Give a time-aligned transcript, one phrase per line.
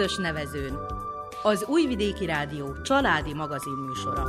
[0.00, 0.78] közös nevezőn.
[1.42, 4.24] Az Újvidéki Rádió családi magazin műsora.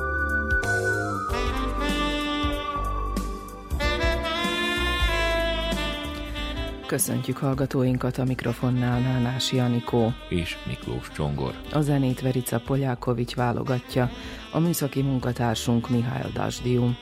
[6.85, 11.53] Köszöntjük hallgatóinkat a mikrofonnál Nánás Janikó és Miklós Csongor.
[11.73, 14.09] A zenét Verica Polyákovics válogatja,
[14.51, 16.97] a műszaki munkatársunk Mihály Dasdium.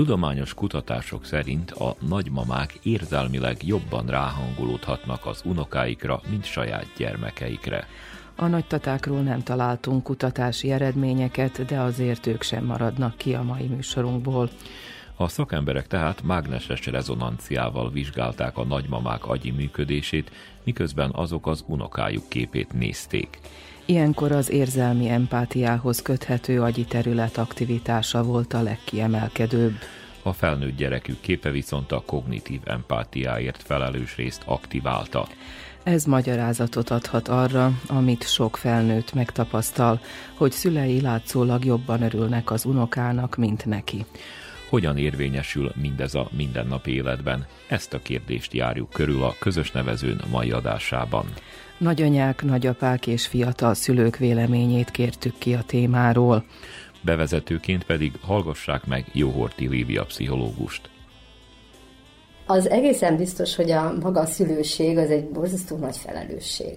[0.00, 7.86] Tudományos kutatások szerint a nagymamák érzelmileg jobban ráhangolódhatnak az unokáikra, mint saját gyermekeikre.
[8.36, 14.50] A nagytatákról nem találtunk kutatási eredményeket, de azért ők sem maradnak ki a mai műsorunkból.
[15.16, 20.30] A szakemberek tehát mágneses rezonanciával vizsgálták a nagymamák agyi működését,
[20.64, 23.38] miközben azok az unokájuk képét nézték.
[23.90, 29.74] Ilyenkor az érzelmi empátiához köthető agyi terület aktivitása volt a legkiemelkedőbb.
[30.22, 35.26] A felnőtt gyerekük képe viszont a kognitív empátiáért felelős részt aktiválta.
[35.82, 40.00] Ez magyarázatot adhat arra, amit sok felnőtt megtapasztal,
[40.34, 44.04] hogy szülei látszólag jobban örülnek az unokának, mint neki.
[44.68, 47.46] Hogyan érvényesül mindez a mindennapi életben?
[47.68, 51.24] Ezt a kérdést járjuk körül a közös nevezőn mai adásában.
[51.80, 56.44] Nagyanyák, nagyapák és fiatal szülők véleményét kértük ki a témáról.
[57.02, 60.90] Bevezetőként pedig hallgassák meg Jóhorti Lívia pszichológust.
[62.46, 66.76] Az egészen biztos, hogy a maga a szülőség az egy borzasztó nagy felelősség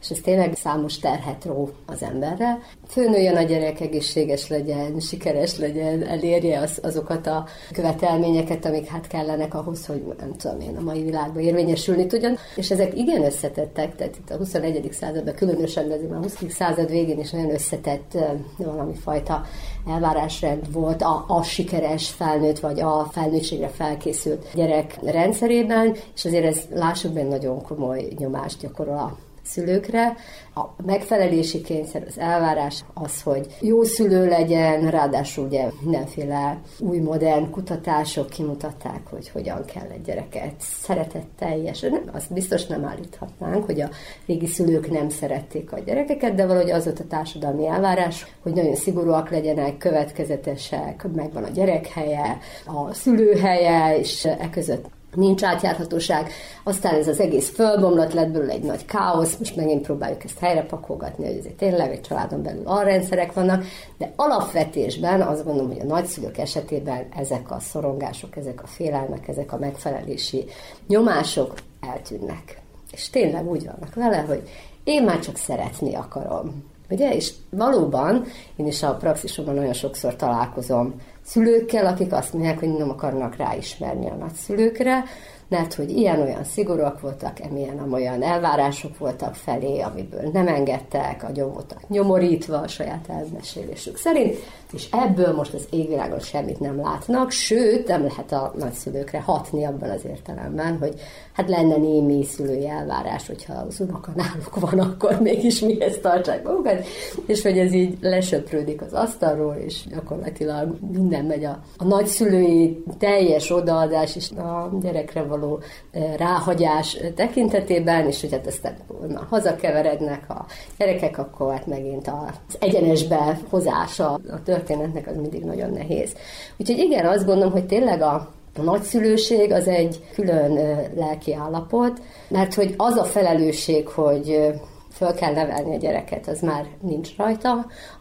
[0.00, 2.58] és ez tényleg számos terhet ró az emberre.
[2.86, 9.54] Főnőjön a gyerek, egészséges legyen, sikeres legyen, elérje az, azokat a követelményeket, amik hát kellenek
[9.54, 12.36] ahhoz, hogy nem tudom én, a mai világban érvényesülni tudjon.
[12.56, 14.88] És ezek igen összetettek, tehát itt a 21.
[14.92, 16.44] században különösen, de azért már a 20.
[16.48, 18.18] század végén is nagyon összetett
[18.56, 19.44] valami fajta
[19.86, 26.60] elvárásrend volt a, a sikeres felnőtt, vagy a felnőttségre felkészült gyerek rendszerében, és azért ez
[26.70, 30.16] lássuk benne nagyon komoly nyomást gyakorol a szülőkre.
[30.54, 37.50] A megfelelési kényszer, az elvárás az, hogy jó szülő legyen, ráadásul ugye mindenféle új modern
[37.50, 41.84] kutatások kimutatták, hogy hogyan kell egy gyereket szeretetteljes.
[42.12, 43.88] Azt biztos nem állíthatnánk, hogy a
[44.26, 48.74] régi szülők nem szerették a gyerekeket, de valahogy az volt a társadalmi elvárás, hogy nagyon
[48.74, 56.30] szigorúak legyenek, következetesek, megvan a gyerekhelye, a szülőhelye, és e között nincs átjárhatóság,
[56.64, 60.62] aztán ez az egész fölbomlott, lett belőle egy nagy káosz, most megint próbáljuk ezt helyre
[60.62, 63.64] pakolgatni, hogy ezért tényleg egy családon belül alrendszerek vannak,
[63.98, 69.52] de alapvetésben azt gondolom, hogy a nagyszülők esetében ezek a szorongások, ezek a félelmek, ezek
[69.52, 70.44] a megfelelési
[70.86, 72.60] nyomások eltűnnek.
[72.92, 74.42] És tényleg úgy vannak vele, hogy
[74.84, 76.64] én már csak szeretni akarom.
[76.90, 77.14] Ugye?
[77.14, 78.24] És valóban,
[78.56, 80.94] én is a praxisomban nagyon sokszor találkozom
[81.28, 85.04] szülőkkel, akik azt mondják, hogy nem akarnak ráismerni a nagyszülőkre,
[85.48, 92.58] mert hogy ilyen-olyan szigorúak voltak, emilyen-amolyan elvárások voltak felé, amiből nem engedtek, a voltak nyomorítva
[92.58, 94.36] a saját elmesélésük szerint,
[94.72, 99.90] és ebből most az égvilágon semmit nem látnak, sőt, nem lehet a nagyszülőkre hatni abban
[99.90, 101.00] az értelemben, hogy
[101.32, 106.86] hát lenne némi szülői elvárás, hogyha az unoka náluk van, akkor mégis mihez tartsák magukat,
[107.26, 113.50] és hogy ez így lesöprődik az asztalról, és gyakorlatilag minden megy a, a nagyszülői teljes
[113.50, 120.46] odaadás és a gyerekre való eh, ráhagyás tekintetében, és hogy hát aztán onnan hazakeverednek a
[120.78, 126.12] gyerekek, akkor hát megint az egyenesbe hozása a történetnek az mindig nagyon nehéz.
[126.56, 130.52] Úgyhogy igen, azt gondolom, hogy tényleg a a nagyszülőség az egy külön
[130.96, 134.52] lelki állapot, mert hogy az a felelősség, hogy
[134.98, 137.50] föl kell nevelni a gyereket, az már nincs rajta.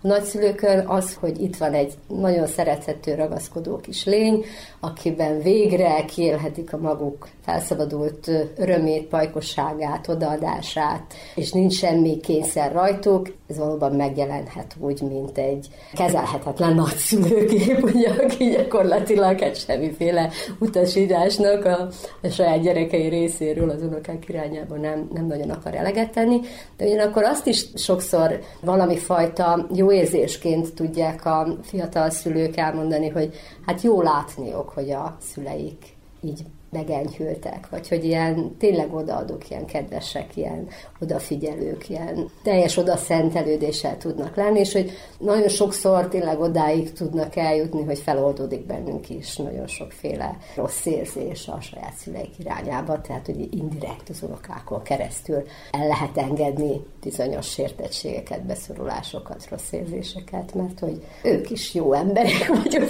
[0.01, 4.45] A nagyszülőkön az, hogy itt van egy nagyon szerethető, ragaszkodó kis lény,
[4.79, 13.57] akiben végre kiélhetik a maguk felszabadult örömét, pajkosságát, odaadását, és nincs semmi kényszer rajtuk, ez
[13.57, 20.29] valóban megjelenhet úgy, mint egy kezelhetetlen nagyszülőgép, ugye, aki gyakorlatilag hát semmiféle
[20.59, 21.89] utasításnak a,
[22.21, 26.39] a saját gyerekei részéről az unokák irányába nem, nem nagyon akar eleget tenni,
[26.77, 33.33] de ugyanakkor azt is sokszor valami fajta jó érzésként tudják a fiatal szülők elmondani, hogy
[33.65, 35.85] hát jó látniok, hogy a szüleik
[36.21, 40.67] így megenyhültek, vagy hogy ilyen tényleg odaadók, ilyen kedvesek, ilyen
[40.99, 47.99] odafigyelők, ilyen teljes odaszentelődéssel tudnak lenni, és hogy nagyon sokszor tényleg odáig tudnak eljutni, hogy
[47.99, 54.21] feloldódik bennünk is nagyon sokféle rossz érzés a saját szüleik irányába, tehát hogy indirekt az
[54.21, 61.93] unokákon keresztül el lehet engedni bizonyos sértettségeket, beszorulásokat, rossz érzéseket, mert hogy ők is jó
[61.93, 62.89] emberek, vagy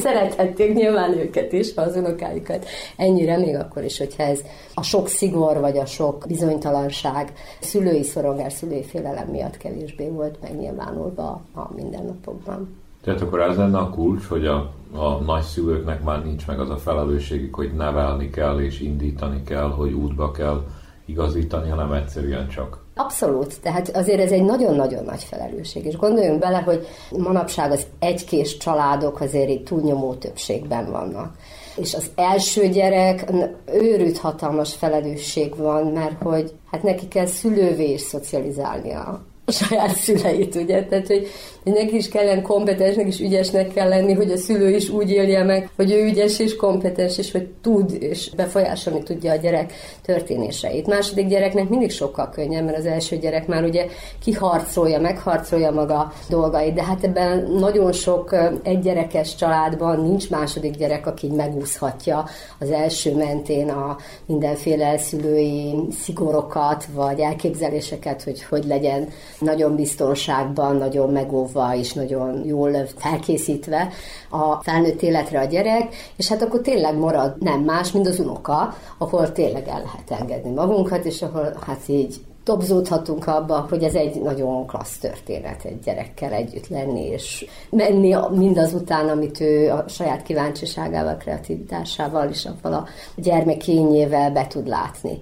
[0.00, 2.66] szerethették nyilván őket is, ha az unokájukat
[2.96, 4.40] ennyi könnyűre, még akkor is, hogyha ez
[4.74, 11.40] a sok szigor, vagy a sok bizonytalanság szülői szorongás, szülői félelem miatt kevésbé volt megnyilvánulva
[11.54, 12.76] a mindennapokban.
[13.02, 16.76] Tehát akkor ez lenne a kulcs, hogy a, a nagyszülőknek már nincs meg az a
[16.76, 20.62] felelősségük, hogy nevelni kell és indítani kell, hogy útba kell
[21.04, 26.58] igazítani, hanem egyszerűen csak Abszolút, tehát azért ez egy nagyon-nagyon nagy felelősség, és gondoljunk bele,
[26.58, 31.34] hogy manapság az egykés családok azért itt túlnyomó többségben vannak.
[31.80, 33.32] És az első gyerek,
[33.72, 40.54] őrült hatalmas felelősség van, mert hogy hát neki kell szülővé is szocializálnia a saját szüleit,
[40.54, 40.84] ugye?
[40.84, 41.26] Tehát, hogy,
[41.72, 45.70] neki is kellene kompetensnek és ügyesnek kell lenni, hogy a szülő is úgy élje meg,
[45.76, 49.72] hogy ő ügyes és kompetens, és hogy tud és befolyásolni tudja a gyerek
[50.02, 50.86] történéseit.
[50.86, 53.86] Második gyereknek mindig sokkal könnyebb, mert az első gyerek már ugye
[54.22, 61.28] kiharcolja, megharcolja maga dolgait, de hát ebben nagyon sok egygyerekes családban nincs második gyerek, aki
[61.36, 62.24] megúszhatja
[62.58, 71.10] az első mentén a mindenféle szülői szigorokat, vagy elképzeléseket, hogy hogy legyen nagyon biztonságban, nagyon
[71.10, 73.88] megóvva és nagyon jól felkészítve
[74.30, 78.74] a felnőtt életre a gyerek, és hát akkor tényleg marad nem más, mint az unoka,
[78.98, 84.22] ahol tényleg el lehet engedni magunkat, és ahol hát így dobzódhatunk abba, hogy ez egy
[84.22, 91.16] nagyon klassz történet, egy gyerekkel együtt lenni, és menni mindazután, amit ő a saját kíváncsiságával,
[91.16, 95.20] kreativitásával és avval a gyermekényével be tud látni.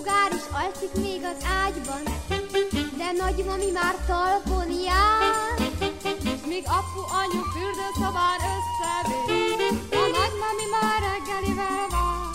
[0.00, 2.02] Napsugár is alszik még az ágyban,
[2.96, 5.56] de nagymami már talpon jár.
[6.46, 9.60] Míg apu anyu fürdőszobán összevér,
[9.90, 12.34] a nagymami már reggelivel vár.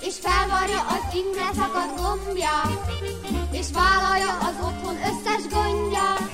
[0.00, 2.90] És felvarja az ingle szakadt gombját,
[3.50, 6.30] és vállalja az otthon összes gondját.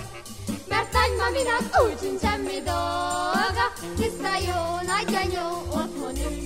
[0.68, 3.64] Mert nagymaminak úgy sincs semmi dolga,
[3.96, 6.42] hisz a jó nagyanyó otthon ül.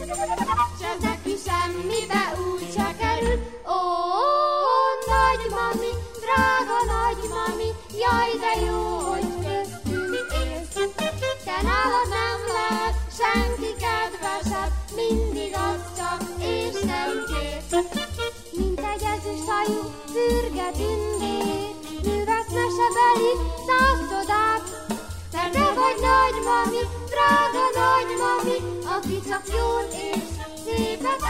[1.57, 3.39] Semmibe úgy se kerül,
[3.77, 3.81] ó,
[5.13, 5.93] nagymami,
[6.23, 7.69] drága nagymami,
[8.03, 8.81] jaj de jó,
[9.11, 10.75] hogy köztünk élsz.
[11.45, 17.11] Te nálad nem lehet senki kedvesebb, mindig az csak és nem.
[18.57, 19.81] Mint egy ezüsthajú,
[20.13, 21.71] fürge tündér,
[22.05, 23.33] művesz mesebeli
[23.67, 24.65] száz csodát.
[25.33, 26.83] Mert te vagy nagymami,
[27.13, 28.57] drága nagymami,
[28.97, 30.36] aki csak jót és
[30.67, 31.23] szépet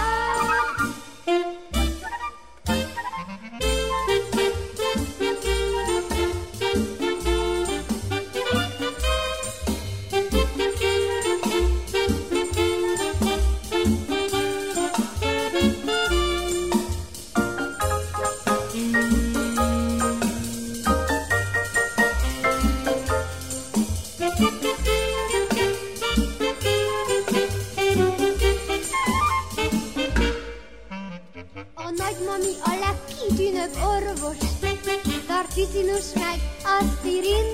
[35.37, 35.47] át.
[35.47, 36.39] Narcisinus meg
[36.79, 37.47] aspirin.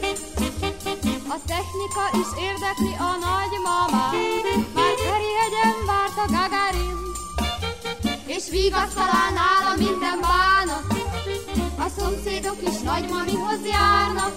[1.28, 4.12] A technika is érdekli a nagymamát,
[4.74, 6.98] már körjegyen várt a Gagarin.
[8.26, 10.84] És vigasz talán nála minden bánat,
[11.78, 14.34] a szomszédok is nagymamihoz járnak.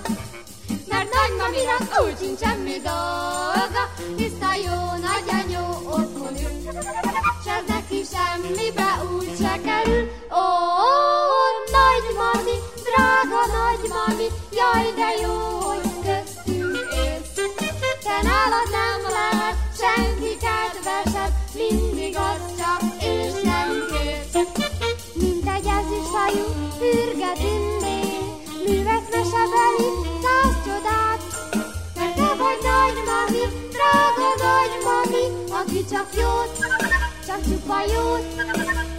[0.88, 3.84] Mert nagymaminak úgy sincs semmi dolga,
[4.18, 4.78] hisz jó
[5.08, 6.56] nagyanyó otthon ül.
[7.44, 9.25] S neki semmibe úgy
[15.22, 17.34] jó, hogy köztünk élsz.
[18.04, 24.34] Te nálad nem lehet senki kedvesebb, mindig az csak és nem kész.
[25.14, 26.46] Mint egy ezüsthajú,
[26.78, 28.24] fürge tündér,
[28.66, 29.90] művek mesebeli
[30.24, 31.22] száz csodát.
[31.96, 33.44] Mert te vagy nagymami,
[33.76, 36.58] drága nagymami, aki csak jót,
[37.28, 38.26] csak csupa jót,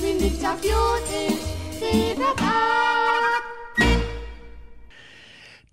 [0.01, 1.39] mindig csak jót és
[1.79, 3.56] szépet át.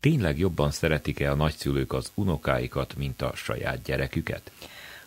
[0.04, 4.52] Tényleg jobban szeretik-e a nagyszülők az unokáikat, mint a saját gyereküket?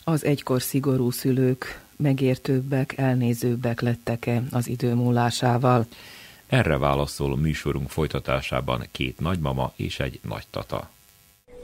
[0.04, 5.86] Az egykor szigorú szülők megértőbbek, elnézőbbek lettek-e az idő múlásával?
[6.46, 10.90] Erre válaszol műsorunk folytatásában két nagymama és egy nagytata.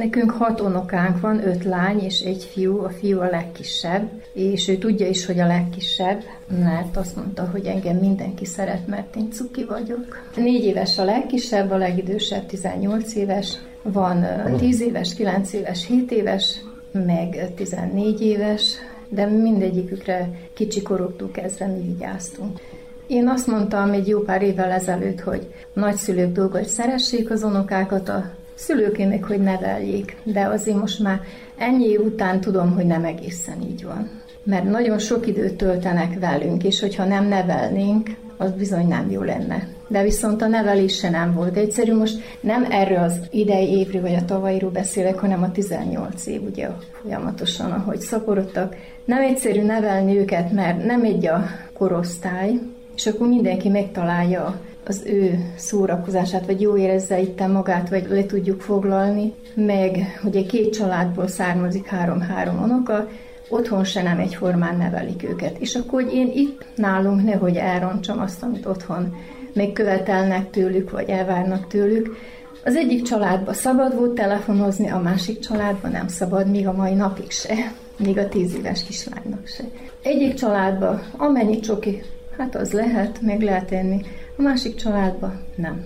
[0.03, 4.77] Nekünk hat unokánk van, öt lány és egy fiú, a fiú a legkisebb, és ő
[4.77, 6.23] tudja is, hogy a legkisebb,
[6.65, 10.19] mert azt mondta, hogy engem mindenki szeret, mert én cuki vagyok.
[10.37, 14.27] Négy éves a legkisebb, a legidősebb 18 éves, van
[14.59, 18.75] 10 éves, 9 éves, 7 éves, meg 14 éves,
[19.09, 22.61] de mindegyikükre kicsi koroktól kezdve mi vigyáztunk.
[23.07, 28.09] Én azt mondtam egy jó pár évvel ezelőtt, hogy nagyszülők dolga, hogy szeressék az unokákat,
[28.09, 31.21] a szülőkének, hogy neveljék, de azért most már
[31.59, 34.11] ennyi után tudom, hogy nem egészen így van.
[34.45, 39.69] Mert nagyon sok időt töltenek velünk, és hogyha nem nevelnénk, az bizony nem jó lenne.
[39.89, 41.95] De viszont a nevelés se nem volt egyszerű.
[41.95, 46.69] Most nem erről az idei évről vagy a tavalyiról beszélek, hanem a 18 év, ugye
[47.03, 48.77] folyamatosan, ahogy szaporodtak.
[49.05, 52.59] Nem egyszerű nevelni őket, mert nem egy a korosztály,
[52.95, 58.61] és akkor mindenki megtalálja az ő szórakozását, vagy jó érezze itt magát, vagy le tudjuk
[58.61, 63.09] foglalni, meg ugye két családból származik három-három onoka,
[63.49, 65.59] otthon se nem egyformán nevelik őket.
[65.59, 69.17] És akkor, hogy én itt nálunk nehogy elrontsam azt, amit otthon
[69.53, 72.17] megkövetelnek tőlük, vagy elvárnak tőlük.
[72.65, 77.31] Az egyik családban szabad volt telefonozni, a másik családban nem szabad, még a mai napig
[77.31, 77.55] se,
[77.97, 79.65] még a tíz éves kislánynak se.
[80.03, 82.03] Egyik családban amennyi csoki,
[82.39, 84.01] hát az lehet, meg lehet enni,
[84.37, 85.85] a másik családban nem.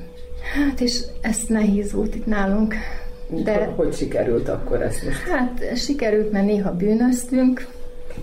[0.54, 2.74] Hát és ezt nehéz volt itt nálunk.
[3.28, 5.18] De hogy sikerült akkor ezt most?
[5.18, 7.66] Hát sikerült, mert néha bűnöztünk,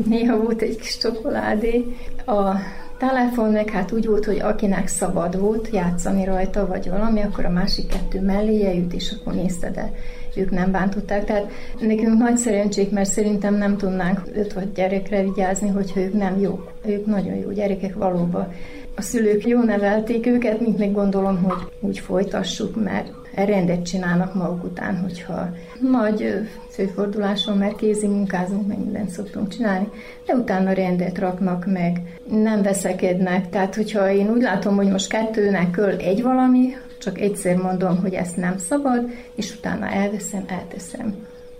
[0.06, 1.86] néha volt egy kis csokoládé.
[2.26, 2.56] A
[2.98, 7.50] telefon meg hát úgy volt, hogy akinek szabad volt játszani rajta, vagy valami, akkor a
[7.50, 9.92] másik kettő melléje jut, és akkor nézte, de
[10.36, 11.26] ők nem bántották.
[11.26, 16.40] Tehát nekünk nagy szerencsék, mert szerintem nem tudnánk öt vagy gyerekre vigyázni, hogyha ők nem
[16.40, 16.72] jók.
[16.86, 18.54] Ők nagyon jó gyerekek valóban.
[18.96, 24.64] A szülők jó nevelték őket, mint még gondolom, hogy úgy folytassuk, mert rendet csinálnak maguk
[24.64, 26.34] után, hogyha nagy
[26.70, 29.90] főforduláson, mert kézi munkázunk, meg mindent szoktunk csinálni,
[30.26, 35.72] de utána rendet raknak meg, nem veszekednek, tehát hogyha én úgy látom, hogy most kettőnek
[35.72, 41.16] köl egy valami, csak egyszer mondom, hogy ezt nem szabad, és utána elveszem, elteszem.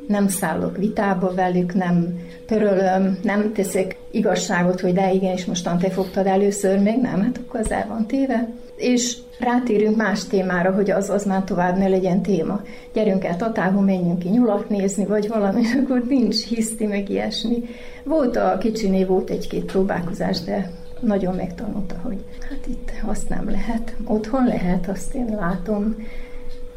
[0.08, 5.90] Nem szállok vitába velük, nem törölöm, nem teszek igazságot, hogy de igen, és mostan te
[5.90, 8.50] fogtad először, még nem, hát akkor az el van téve.
[8.76, 12.62] És rátérünk más témára, hogy az, az már tovább ne legyen téma.
[12.94, 17.64] Gyerünk el Tatáhu, menjünk ki nyulat nézni, vagy valami, és akkor nincs hiszti, meg ilyesmi.
[18.04, 23.96] Volt a kicsiné, volt egy-két próbálkozás, de nagyon megtanulta, hogy hát itt azt nem lehet.
[24.06, 25.96] Otthon lehet, azt én látom,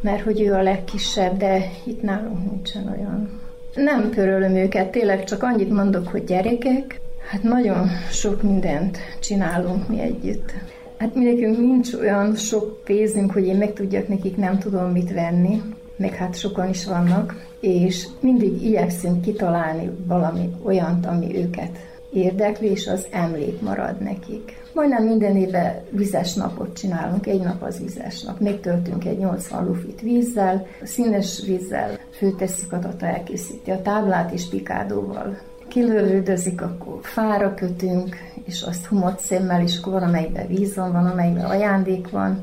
[0.00, 3.40] mert hogy ő a legkisebb, de itt nálunk nincsen olyan.
[3.74, 7.00] Nem pörölöm őket, tényleg csak annyit mondok, hogy gyerekek,
[7.30, 10.52] hát nagyon sok mindent csinálunk mi együtt.
[10.98, 15.12] Hát mi nekünk nincs olyan sok pénzünk, hogy én meg tudjak nekik, nem tudom mit
[15.12, 15.62] venni,
[15.96, 21.78] meg hát sokan is vannak, és mindig igyekszünk kitalálni valami olyant, ami őket
[22.12, 24.64] érdekli, és az emlék marad nekik.
[24.76, 28.40] Majdnem minden évben vizes napot csinálunk, egy nap az vizes nap.
[28.40, 35.38] Megtöltünk egy 80 lufit vízzel, színes vízzel főtesszük a tata, elkészíti a táblát és pikádóval.
[35.68, 41.06] Kilövődözik, akkor fára kötünk, és azt humott szemmel, és akkor van, amelyben víz van, van,
[41.06, 42.42] amelyben ajándék van.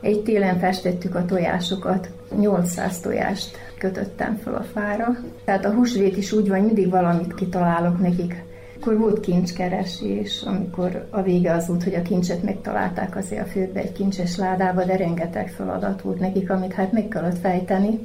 [0.00, 5.16] Egy télen festettük a tojásokat, 800 tojást kötöttem fel a fára.
[5.44, 8.50] Tehát a húsvét is úgy van, mindig valamit kitalálok nekik.
[8.82, 13.80] Akkor volt kincskeresés, amikor a vége az volt, hogy a kincset megtalálták azért a földbe
[13.80, 18.00] egy kincses ládába, de rengeteg feladat volt nekik, amit hát meg kellett fejteni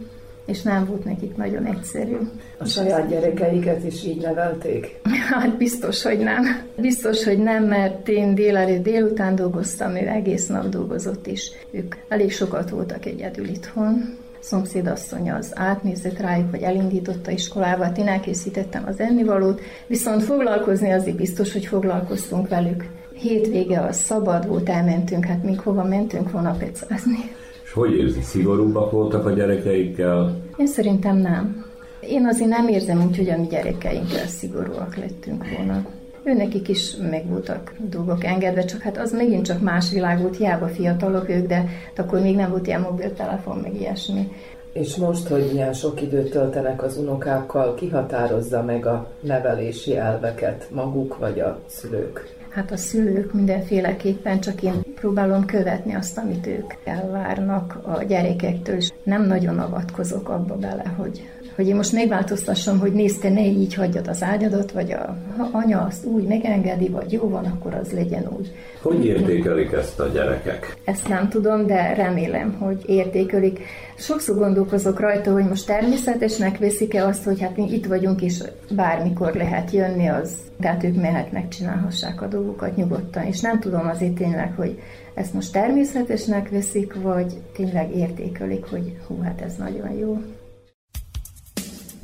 [0.45, 2.17] és nem volt nekik nagyon egyszerű.
[2.57, 4.99] A saját gyerekeiket is így nevelték?
[5.31, 6.43] Hát biztos, hogy nem.
[6.75, 11.51] Biztos, hogy nem, mert én délelőtt délután dolgoztam, ő egész nap dolgozott is.
[11.71, 18.07] Ők elég sokat voltak egyedül itthon, szomszédasszonya az átnézett rájuk, vagy elindította iskolába, hát én
[18.07, 22.85] elkészítettem az ennivalót, viszont foglalkozni azért biztos, hogy foglalkoztunk velük.
[23.13, 27.17] Hétvége az szabad volt, elmentünk, hát mink hova mentünk volna pecázni.
[27.63, 30.41] És hogy érzi, szigorúbbak voltak a gyerekeikkel?
[30.57, 31.65] Én szerintem nem.
[31.99, 35.85] Én azért nem érzem úgy, hogy a mi gyerekeinkkel szigorúak lettünk volna.
[36.27, 40.67] Őnekik is meg voltak dolgok engedve, csak hát az megint csak más világ volt, hiába
[40.67, 41.65] fiatalok ők, de
[41.97, 44.31] akkor még nem volt ilyen mobiltelefon, meg ilyesmi.
[44.73, 51.17] És most, hogy ilyen sok időt töltenek az unokákkal, kihatározza meg a nevelési elveket, maguk
[51.17, 52.35] vagy a szülők?
[52.49, 58.89] Hát a szülők mindenféleképpen, csak én próbálom követni azt, amit ők elvárnak a gyerekektől, és
[59.03, 64.07] nem nagyon avatkozok abba bele, hogy hogy én most megváltoztassam, hogy nézte, ne így hagyjad
[64.07, 68.27] az ágyadat, vagy a, ha anya azt úgy megengedi, vagy jó van, akkor az legyen
[68.37, 68.51] úgy.
[68.81, 70.77] Hogy értékelik ezt a gyerekek?
[70.85, 73.59] Ezt nem tudom, de remélem, hogy értékelik.
[73.95, 79.33] Sokszor gondolkozok rajta, hogy most természetesnek veszik-e azt, hogy hát mi itt vagyunk, és bármikor
[79.33, 83.23] lehet jönni, az, tehát ők mehetnek, csinálhassák a dolgokat nyugodtan.
[83.23, 84.79] És nem tudom azért tényleg, hogy
[85.13, 90.17] ezt most természetesnek veszik, vagy tényleg értékelik, hogy hú, hát ez nagyon jó.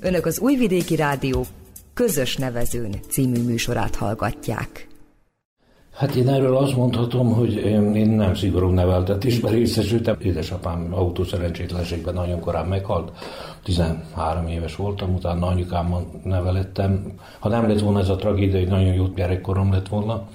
[0.04, 1.46] Önök az Újvidéki Rádió
[1.94, 4.88] közös nevezőn című műsorát hallgatják.
[5.94, 10.16] Hát én erről azt mondhatom, hogy én, nem szigorú neveltetésben részesültem.
[10.20, 13.12] Édesapám autószerencsétlenségben nagyon korán meghalt.
[13.64, 17.14] 13 éves voltam, utána anyukámmal nevelettem.
[17.40, 20.28] Ha nem lett volna ez a tragédia, egy nagyon jó gyerekkorom lett volna.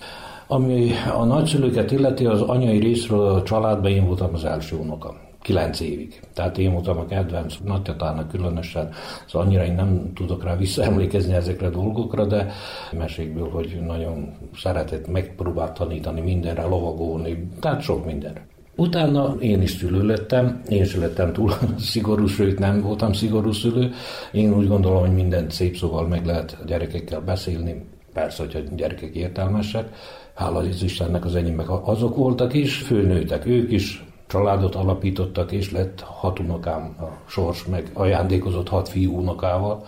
[0.47, 5.81] Ami a nagyszülőket illeti, az anyai részről a családban én voltam az első unoka kilenc
[5.81, 6.21] évig.
[6.35, 8.91] Tehát én voltam a kedvenc nagytatának különösen,
[9.27, 12.53] szóval annyira én nem tudok rá visszaemlékezni ezekre a dolgokra, de
[12.93, 18.47] mesékből, hogy nagyon szeretett megpróbált tanítani mindenre, lovagolni, tehát sok mindenre.
[18.77, 21.53] Utána én is szülő lettem, én sem lettem túl
[21.93, 23.93] szigorú, sőt nem voltam szigorú szülő.
[24.33, 29.15] Én úgy gondolom, hogy mindent szép szóval meg lehet a gyerekekkel beszélni, persze, hogyha gyerekek
[29.15, 29.89] értelmesek.
[30.35, 36.01] Hála az Istennek az enyémek azok voltak is, főnőtek ők is, családot alapítottak, és lett
[36.01, 39.85] hat unokám, a sors meg ajándékozott hat fiú unokával.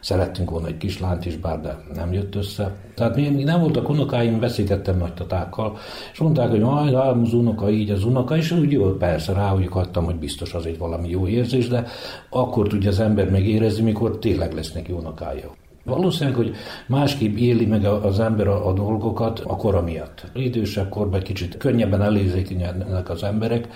[0.00, 2.76] Szerettünk volna egy kislányt is, bár de nem jött össze.
[2.94, 5.76] Tehát mi nem voltak unokáim, beszélgettem nagytatákkal,
[6.12, 10.04] és mondták, hogy majd az unoka így, az unoka, és úgy jó, persze rájuk adtam,
[10.04, 11.86] hogy biztos az egy valami jó érzés, de
[12.30, 15.61] akkor tudja az ember megérezni, mikor tényleg lesz neki unokája.
[15.84, 16.54] Valószínűleg, hogy
[16.86, 20.24] másképp éli meg az ember a, a dolgokat a kora miatt.
[20.34, 23.68] Idősebb korban kicsit könnyebben elérzékenyednek az emberek,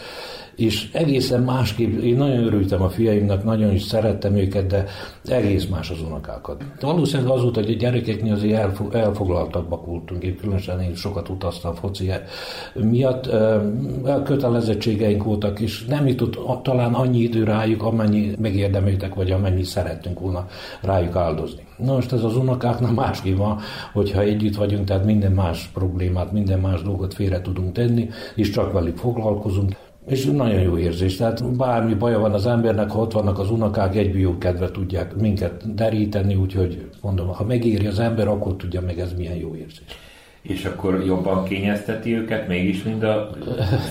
[0.57, 4.87] és egészen másképp, én nagyon örültem a fiaimnak, nagyon is szerettem őket, de
[5.25, 6.65] egész más az unokákat.
[6.81, 12.11] Valószínűleg az volt, hogy a gyerekeknél azért elfoglaltabbak voltunk, én különösen én sokat utaztam foci
[12.75, 13.31] miatt,
[14.25, 20.47] kötelezettségeink voltak, és nem jutott talán annyi idő rájuk, amennyi megérdemeltek, vagy amennyi szerettünk volna
[20.83, 21.65] rájuk áldozni.
[21.77, 23.59] Na most ez az unokáknak másképp van,
[23.93, 28.73] hogyha együtt vagyunk, tehát minden más problémát, minden más dolgot félre tudunk tenni, és csak
[28.73, 29.77] velük foglalkozunk.
[30.07, 31.17] És nagyon jó érzés.
[31.17, 35.15] Tehát bármi baja van az embernek, ha ott vannak az unokák, egyből jó kedve tudják
[35.17, 39.85] minket deríteni, úgyhogy mondom, ha megéri az ember, akkor tudja meg ez milyen jó érzés.
[40.49, 43.31] És akkor jobban kényezteti őket mégis, mint a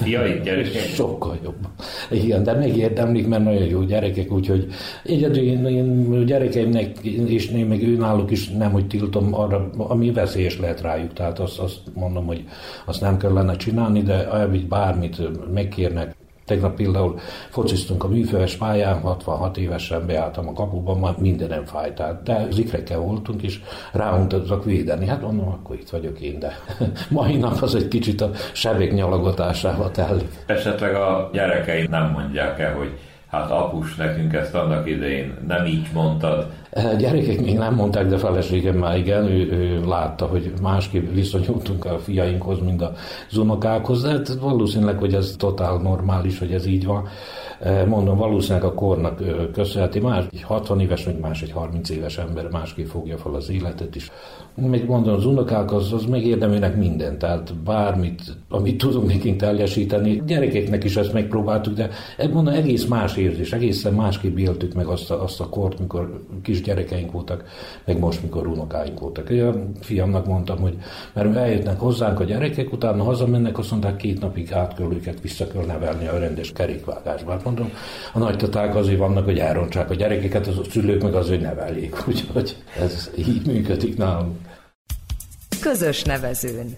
[0.02, 0.82] fiai gyerekek?
[1.02, 1.72] Sokkal jobban.
[2.12, 4.68] Igen, de megérdemlik, mert nagyon jó gyerekek, úgyhogy
[5.04, 10.60] egyedül én, én gyerekeimnek, és én meg őnáluk is nem, hogy tiltom arra, ami veszélyes
[10.60, 11.14] lehet rájuk.
[11.14, 12.44] Tehát azt, azt mondom, hogy
[12.86, 15.22] azt nem kellene csinálni, de elvitt bármit
[15.54, 16.16] megkérnek,
[16.46, 21.94] Tegnap például fociztunk a műfőves pályán, 66 évesen beálltam a kapuban, már mindenem fájt.
[21.94, 23.60] Tehát, de zikrekkel voltunk, és
[23.92, 25.08] rámutattak védeni.
[25.08, 26.58] Hát mondom, akkor itt vagyok én, de
[27.10, 30.44] mai nap az egy kicsit a sebek nyalogatásával telik.
[30.46, 33.00] Esetleg a gyerekeim nem mondják el, hogy
[33.36, 36.48] hát apus, nekünk ezt annak idején nem így mondtad.
[36.72, 41.86] A gyerekek még nem mondták, de feleségem már igen, ő, ő látta, hogy másképp viszonyultunk
[41.86, 42.94] a fiainkhoz, mint a
[43.36, 47.08] unokákhoz, de hát valószínűleg, hogy ez totál normális, hogy ez így van.
[47.88, 52.50] Mondom, valószínűleg a kornak köszönheti, más egy 60 éves, vagy más egy 30 éves ember
[52.52, 54.12] másképp fogja fel az életet is.
[54.56, 60.24] Még mondom, az unokák az, az megérdemelnek mindent, tehát bármit, amit tudunk nekünk teljesíteni.
[60.26, 61.90] Gyerekeknek is ezt megpróbáltuk, de
[62.34, 66.62] mondom, egész más érzés, egészen másképp éltük meg azt a, azt a kort, mikor kis
[66.62, 67.44] gyerekeink voltak,
[67.86, 69.30] meg most, mikor unokáink voltak.
[69.30, 70.78] Én a fiamnak mondtam, hogy
[71.14, 75.48] mert eljutnak hozzánk a gyerekek, utána hazamennek, azt mondták, két napig át kell őket vissza
[75.48, 77.34] kell nevelni a rendes kerékvágásba.
[77.46, 77.72] Mondom,
[78.14, 81.96] a nagytaták azért vannak, hogy elrontsák a gyerekeket, az a szülők meg azért neveljék.
[82.08, 84.38] Úgyhogy ez így működik nálunk.
[85.62, 86.76] Közös nevezőn.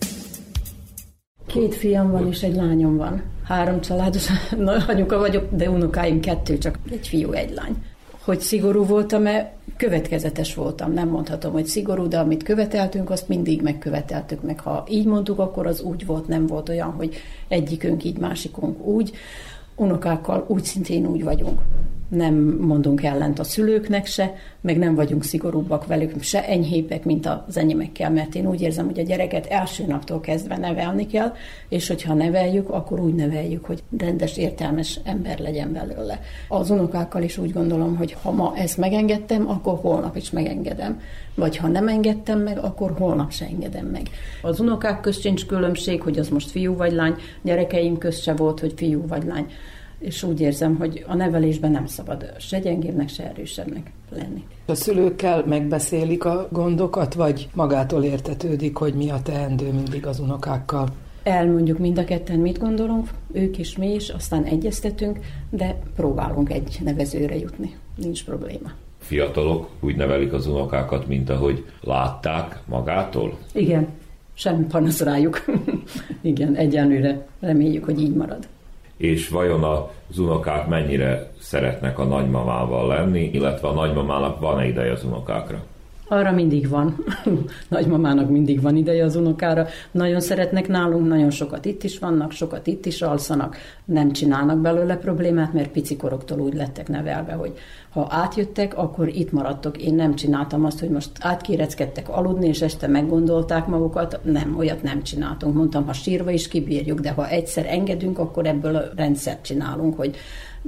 [1.46, 3.24] Két fiam van és egy lányom van.
[3.44, 4.28] Három családos
[4.88, 7.84] anyuka vagyok, de unokáim kettő, csak egy fiú, egy lány.
[8.24, 9.54] Hogy szigorú voltam-e?
[9.78, 10.94] Következetes voltam.
[10.94, 14.60] Nem mondhatom, hogy szigorú, de amit követeltünk, azt mindig megköveteltük meg.
[14.60, 17.16] Ha így mondtuk, akkor az úgy volt, nem volt olyan, hogy
[17.48, 19.12] egyikünk így, másikunk úgy
[19.78, 21.62] unokákkal úgy szintén úgy vagyunk.
[22.10, 27.58] Nem mondunk ellent a szülőknek se, meg nem vagyunk szigorúbbak velük, se enyhébbek, mint az
[27.58, 31.34] enyémekkel, mert én úgy érzem, hogy a gyereket első naptól kezdve nevelni kell,
[31.70, 36.20] és hogyha neveljük, akkor úgy neveljük, hogy rendes, értelmes ember legyen belőle.
[36.48, 41.00] Az unokákkal is úgy gondolom, hogy ha ma ezt megengedtem, akkor holnap is megengedem.
[41.36, 44.10] Vagy ha nem engedtem meg, akkor holnap se engedem meg.
[44.42, 48.60] Az unokák közt sincs különbség, hogy az most fiú vagy lány, gyerekeim közt se volt,
[48.60, 49.48] hogy fiú vagy lány
[50.00, 54.44] és úgy érzem, hogy a nevelésben nem szabad se gyengébbnek, se erősebbnek lenni.
[54.66, 60.88] A szülőkkel megbeszélik a gondokat, vagy magától értetődik, hogy mi a teendő mindig az unokákkal?
[61.24, 66.78] Elmondjuk mind a ketten, mit gondolunk, ők is, mi is, aztán egyeztetünk, de próbálunk egy
[66.84, 67.76] nevezőre jutni.
[67.96, 68.72] Nincs probléma.
[68.98, 73.38] Fiatalok úgy nevelik az unokákat, mint ahogy látták magától?
[73.54, 73.88] Igen,
[74.34, 75.46] semmi panasz rájuk.
[76.22, 78.48] Igen, egyenlőre reméljük, hogy így marad
[78.98, 85.04] és vajon az unokák mennyire szeretnek a nagymamával lenni, illetve a nagymamának van-e ideje az
[85.04, 85.64] unokákra?
[86.10, 87.04] Arra mindig van.
[87.70, 89.68] Nagymamának mindig van ideje az unokára.
[89.92, 93.58] Nagyon szeretnek nálunk, nagyon sokat itt is vannak, sokat itt is alszanak.
[93.86, 97.54] Nem csinálnak belőle problémát, mert picikoroktól úgy lettek nevelve, hogy
[97.90, 99.78] ha átjöttek, akkor itt maradtok.
[99.78, 104.20] Én nem csináltam azt, hogy most átkéreckedtek aludni, és este meggondolták magukat.
[104.24, 105.56] Nem, olyat nem csináltunk.
[105.56, 110.16] Mondtam, ha sírva is kibírjuk, de ha egyszer engedünk, akkor ebből a rendszert csinálunk, hogy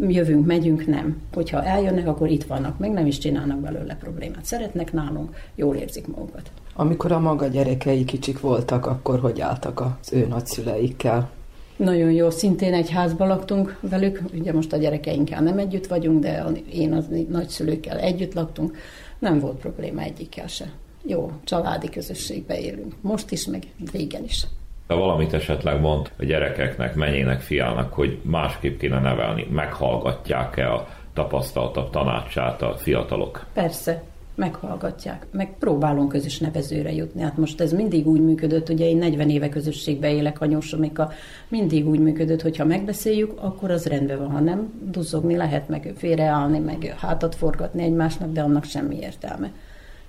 [0.08, 1.22] jövünk, megyünk, nem.
[1.34, 4.46] Hogyha eljönnek, akkor itt vannak, meg nem is csinálnak belőle problémát.
[4.46, 6.52] Szeretnek nálunk, jól érzik magukat.
[6.74, 11.30] Amikor a maga gyerekei kicsik voltak, akkor hogy álltak az ő nagyszüleikkel?
[11.76, 16.46] Nagyon jó, szintén egy házban laktunk velük, ugye most a gyerekeinkkel nem együtt vagyunk, de
[16.72, 18.78] én az nagyszülőkkel együtt laktunk,
[19.20, 20.72] nem volt probléma egyikkel se.
[21.06, 22.94] Jó, családi közösségbe élünk.
[23.02, 24.46] Most is, meg régen is.
[24.89, 31.89] De valamit esetleg mond a gyerekeknek, menjének, fiának, hogy másképp kéne nevelni, meghallgatják-e a tapasztaltabb
[31.89, 33.45] tanácsát a fiatalok?
[33.54, 34.04] Persze,
[34.36, 37.21] meghallgatják, meg próbálunk közös nevezőre jutni.
[37.21, 41.12] Hát most ez mindig úgy működött, ugye én 40 éve közösségbe élek anyósomika,
[41.47, 45.93] mindig úgy működött, hogy ha megbeszéljük, akkor az rendben van, ha nem, duzzogni lehet, meg
[45.97, 49.52] félreállni, meg hátat forgatni egymásnak, de annak semmi értelme.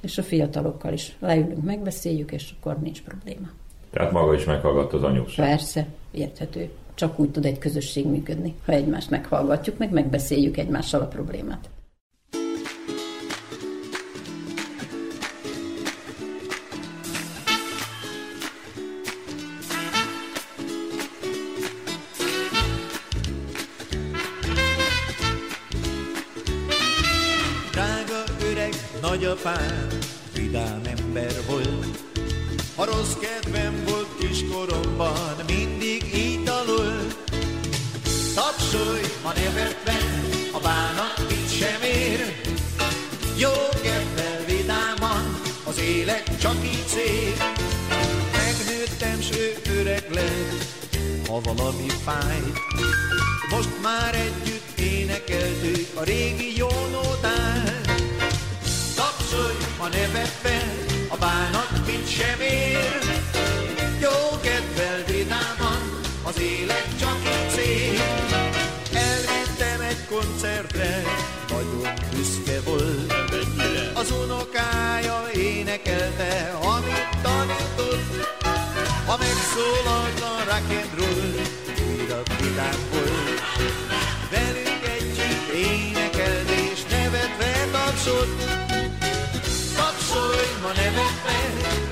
[0.01, 3.47] És a fiatalokkal is leülünk, megbeszéljük, és akkor nincs probléma.
[3.91, 5.47] Tehát maga is meghallgatta az anyósát?
[5.47, 6.71] Persze, érthető.
[6.95, 11.69] Csak úgy tud egy közösség működni, ha egymást meghallgatjuk, meg megbeszéljük egymással a problémát.
[27.73, 28.73] Drága öreg
[29.03, 29.89] nagyapám,
[30.35, 31.80] vidám ember volt,
[32.81, 37.07] ha rossz kedvem volt kiskoromban, mindig italul.
[38.35, 39.97] Tapsolj, ha nevetve,
[40.53, 42.41] a bánat mit sem ér.
[43.37, 47.43] Jó kedvel vidáman, az élet csak így szép.
[48.33, 50.97] Megnőttem, s ő öreg lett,
[51.29, 52.43] ha valami fáj.
[53.51, 57.91] Most már együtt énekeltük a régi jó nótát.
[58.97, 60.75] Tapsolj, ha nevetve,
[61.09, 62.99] a bánat mit sem ér.
[64.01, 68.01] Jó kedvel vidáman, az élet csak így szép.
[68.93, 71.03] Elmentem egy koncertre,
[71.49, 73.13] nagyon büszke volt.
[73.95, 78.29] Az unokája énekelte, amit tanított.
[79.07, 81.33] Ha megszólalt a rock and roll,
[81.89, 83.41] újra vidám volt.
[84.31, 88.60] Velünk együtt énekelt és nevetve tapsolt.
[90.63, 91.90] Tapsolj, ma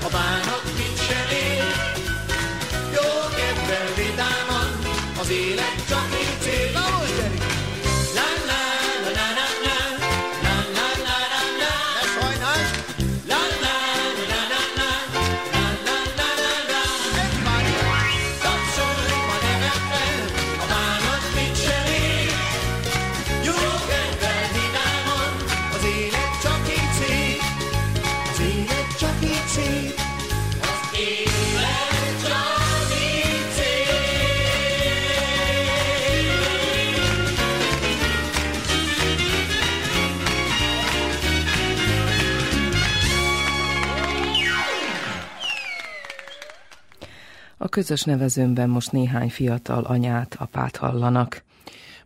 [47.79, 51.43] közös nevezőmben most néhány fiatal anyát, apát hallanak.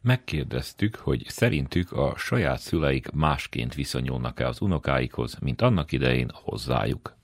[0.02, 7.16] Megkérdeztük, hogy szerintük a saját szüleik másként viszonyulnak-e az unokáikhoz, mint annak idején hozzájuk.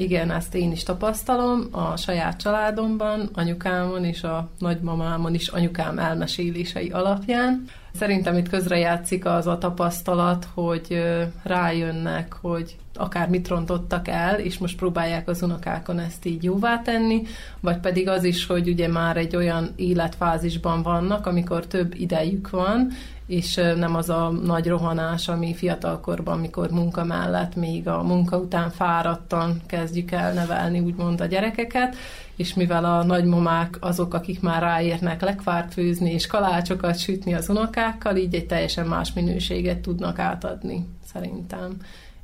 [0.00, 6.90] Igen, ezt én is tapasztalom a saját családomban, anyukámon és a nagymamámon is anyukám elmesélései
[6.90, 7.64] alapján.
[7.94, 11.02] Szerintem itt közrejátszik az a tapasztalat, hogy
[11.42, 17.22] rájönnek, hogy akár mit rontottak el, és most próbálják az unokákon ezt így jóvá tenni,
[17.60, 22.90] vagy pedig az is, hogy ugye már egy olyan életfázisban vannak, amikor több idejük van,
[23.28, 28.70] és nem az a nagy rohanás, ami fiatalkorban, mikor munka mellett még a munka után
[28.70, 31.96] fáradtan kezdjük el nevelni úgymond a gyerekeket,
[32.36, 38.16] és mivel a nagymamák azok, akik már ráérnek lekvárt főzni és kalácsokat sütni az unokákkal,
[38.16, 41.76] így egy teljesen más minőséget tudnak átadni, szerintem.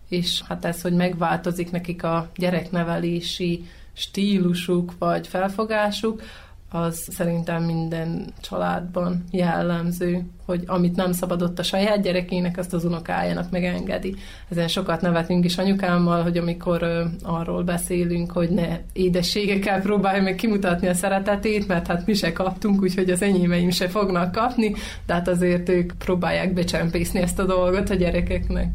[0.08, 6.22] És hát ez, hogy megváltozik nekik a gyereknevelési stílusuk vagy felfogásuk,
[6.74, 13.50] az szerintem minden családban jellemző, hogy amit nem szabadott a saját gyerekének, azt az unokájának
[13.50, 14.14] megengedi.
[14.50, 20.34] Ezen sokat nevetünk is anyukámmal, hogy amikor ö, arról beszélünk, hogy ne édességekkel próbálja meg
[20.34, 24.74] kimutatni a szeretetét, mert hát mi se kaptunk, úgyhogy az enyémeim se fognak kapni,
[25.06, 28.68] de hát azért ők próbálják becsempészni ezt a dolgot a gyerekeknek.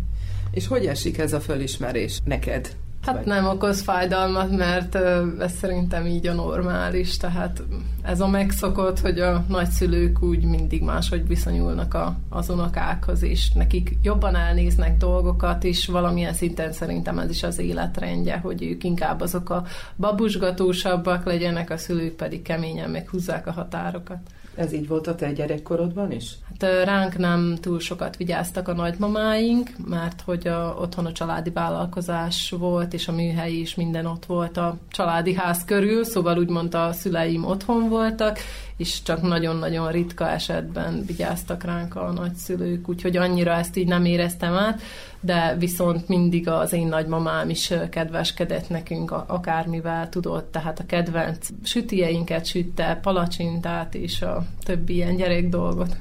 [0.52, 2.70] És hogy esik ez a fölismerés neked?
[3.02, 4.96] Hát nem okoz fájdalmat, mert
[5.40, 7.64] ez szerintem így a normális, tehát
[8.02, 13.98] ez a megszokott, hogy a nagyszülők úgy mindig máshogy viszonyulnak a, az unokákhoz, és nekik
[14.04, 19.50] jobban elnéznek dolgokat, és valamilyen szinten szerintem ez is az életrendje, hogy ők inkább azok
[19.50, 19.66] a
[19.98, 24.20] babusgatósabbak legyenek, a szülők pedig keményen meghúzzák a határokat.
[24.60, 26.32] Ez így volt a te gyerekkorodban is?
[26.50, 32.54] Hát ránk nem túl sokat vigyáztak a nagymamáink, mert hogy a, otthon a családi vállalkozás
[32.58, 36.92] volt, és a műhely is minden ott volt a családi ház körül, szóval úgymond a
[36.92, 38.40] szüleim otthon voltak,
[38.80, 44.54] és csak nagyon-nagyon ritka esetben vigyáztak ránk a nagyszülők, úgyhogy annyira ezt így nem éreztem
[44.54, 44.82] át,
[45.20, 52.46] de viszont mindig az én nagymamám is kedveskedett nekünk akármivel tudott, tehát a kedvenc sütieinket
[52.46, 55.98] sütte, palacsintát és a többi ilyen gyerek dolgot.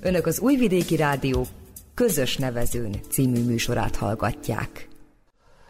[0.00, 1.46] Önök az Újvidéki Rádió
[1.94, 4.89] közös nevezőn című műsorát hallgatják.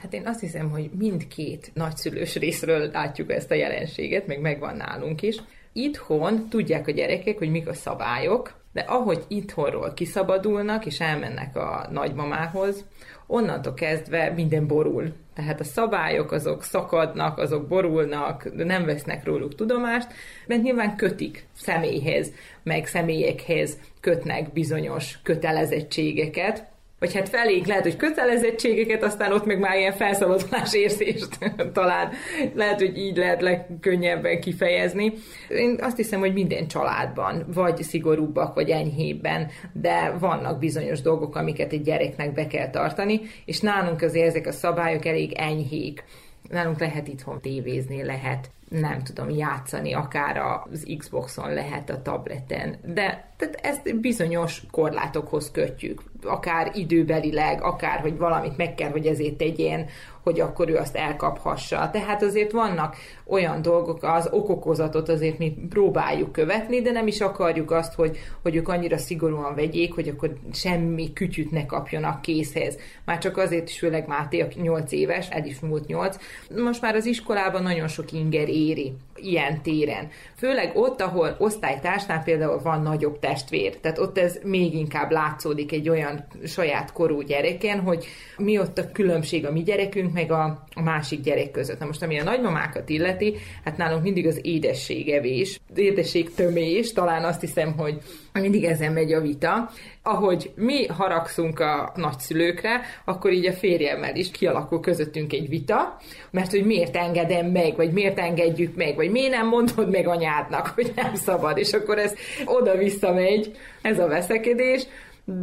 [0.02, 5.22] Hát én azt hiszem, hogy mindkét nagyszülős részről látjuk ezt a jelenséget, meg megvan nálunk
[5.22, 5.36] is.
[5.72, 11.88] Itthon tudják a gyerekek, hogy mik a szabályok, de ahogy itthonról kiszabadulnak és elmennek a
[11.90, 12.84] nagymamához,
[13.26, 15.12] onnantól kezdve minden borul.
[15.34, 20.08] Tehát a szabályok azok szakadnak, azok borulnak, de nem vesznek róluk tudomást,
[20.46, 22.32] mert nyilván kötik személyhez,
[22.62, 26.69] meg személyekhez kötnek bizonyos kötelezettségeket,
[27.00, 31.38] vagy hát felénk lehet, hogy kötelezettségeket, aztán ott meg már ilyen felszabadulás érzést
[31.72, 32.10] talán
[32.54, 35.12] lehet, hogy így lehet legkönnyebben kifejezni.
[35.48, 41.72] Én azt hiszem, hogy minden családban vagy szigorúbbak, vagy enyhébben, de vannak bizonyos dolgok, amiket
[41.72, 46.04] egy gyereknek be kell tartani, és nálunk azért ezek a szabályok elég enyhék.
[46.48, 53.28] Nálunk lehet itthon tévézni, lehet nem tudom, játszani, akár az Xboxon lehet a tableten, de
[53.36, 59.86] tehát ezt bizonyos korlátokhoz kötjük, akár időbelileg, akár, hogy valamit meg kell, hogy ezért tegyen,
[60.30, 61.90] hogy akkor ő azt elkaphassa.
[61.92, 67.70] Tehát azért vannak olyan dolgok, az okokozatot azért mi próbáljuk követni, de nem is akarjuk
[67.70, 72.78] azt, hogy, hogy ők annyira szigorúan vegyék, hogy akkor semmi kütyüt ne kapjanak készhez.
[73.04, 76.16] Már csak azért is, főleg Máté, aki 8 éves, el is múlt 8.
[76.56, 80.08] Most már az iskolában nagyon sok inger éri ilyen téren.
[80.36, 83.76] Főleg ott, ahol osztálytársnál például van nagyobb testvér.
[83.76, 88.06] Tehát ott ez még inkább látszódik egy olyan saját korú gyereken, hogy
[88.36, 91.78] mi ott a különbség a mi gyerekünk, meg a, a másik gyerek között.
[91.78, 97.40] Na most, ami a nagymamákat illeti, hát nálunk mindig az édességevés, édesség tömés, talán azt
[97.40, 98.00] hiszem, hogy
[98.32, 99.70] mindig ezen megy a vita.
[100.02, 105.96] Ahogy mi haragszunk a nagyszülőkre, akkor így a férjemmel is kialakul közöttünk egy vita,
[106.30, 110.66] mert hogy miért engedem meg, vagy miért engedjük meg, vagy miért nem mondod meg anyádnak,
[110.74, 112.14] hogy nem szabad, és akkor ez
[112.44, 114.86] oda-vissza megy, ez a veszekedés,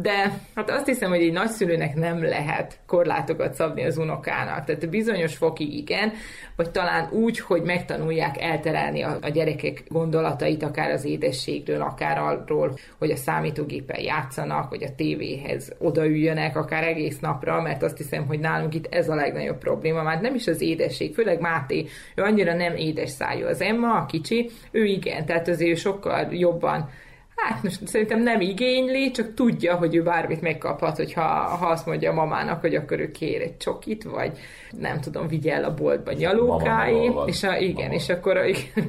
[0.00, 4.64] de hát azt hiszem, hogy egy nagyszülőnek nem lehet korlátokat szabni az unokának.
[4.64, 6.12] Tehát bizonyos fokig igen,
[6.56, 12.78] vagy talán úgy, hogy megtanulják elterelni a, a gyerekek gondolatait, akár az édességről, akár arról,
[12.98, 18.38] hogy a számítógépen játszanak, vagy a tévéhez odaüljönek, akár egész napra, mert azt hiszem, hogy
[18.38, 20.02] nálunk itt ez a legnagyobb probléma.
[20.02, 23.46] Már nem is az édesség, főleg Máté, ő annyira nem édes szájú.
[23.46, 26.88] Az Emma, a kicsi, ő igen, tehát azért sokkal jobban
[27.38, 32.10] Hát most szerintem nem igényli, csak tudja, hogy ő bármit megkaphat, hogyha ha azt mondja
[32.10, 34.38] a mamának, hogy akkor ő kér egy csokit, vagy
[34.70, 37.94] nem tudom, vigye el a boltba nyalókáit, és a, igen, mama.
[37.94, 38.40] és akkor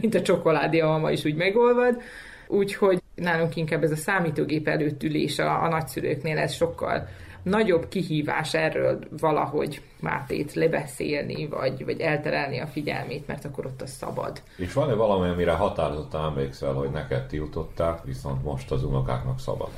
[0.02, 2.02] mint a csokoládé a mama is úgy megolvad,
[2.48, 7.08] úgyhogy nálunk inkább ez a számítógép előtt ülés a, a nagyszülőknél ez sokkal
[7.44, 13.88] nagyobb kihívás erről valahogy Mátét lebeszélni, vagy, vagy elterelni a figyelmét, mert akkor ott a
[13.88, 14.42] szabad.
[14.58, 19.70] És van-e valami, amire határozottan emlékszel, hogy neked tiltották, viszont most az unokáknak szabad?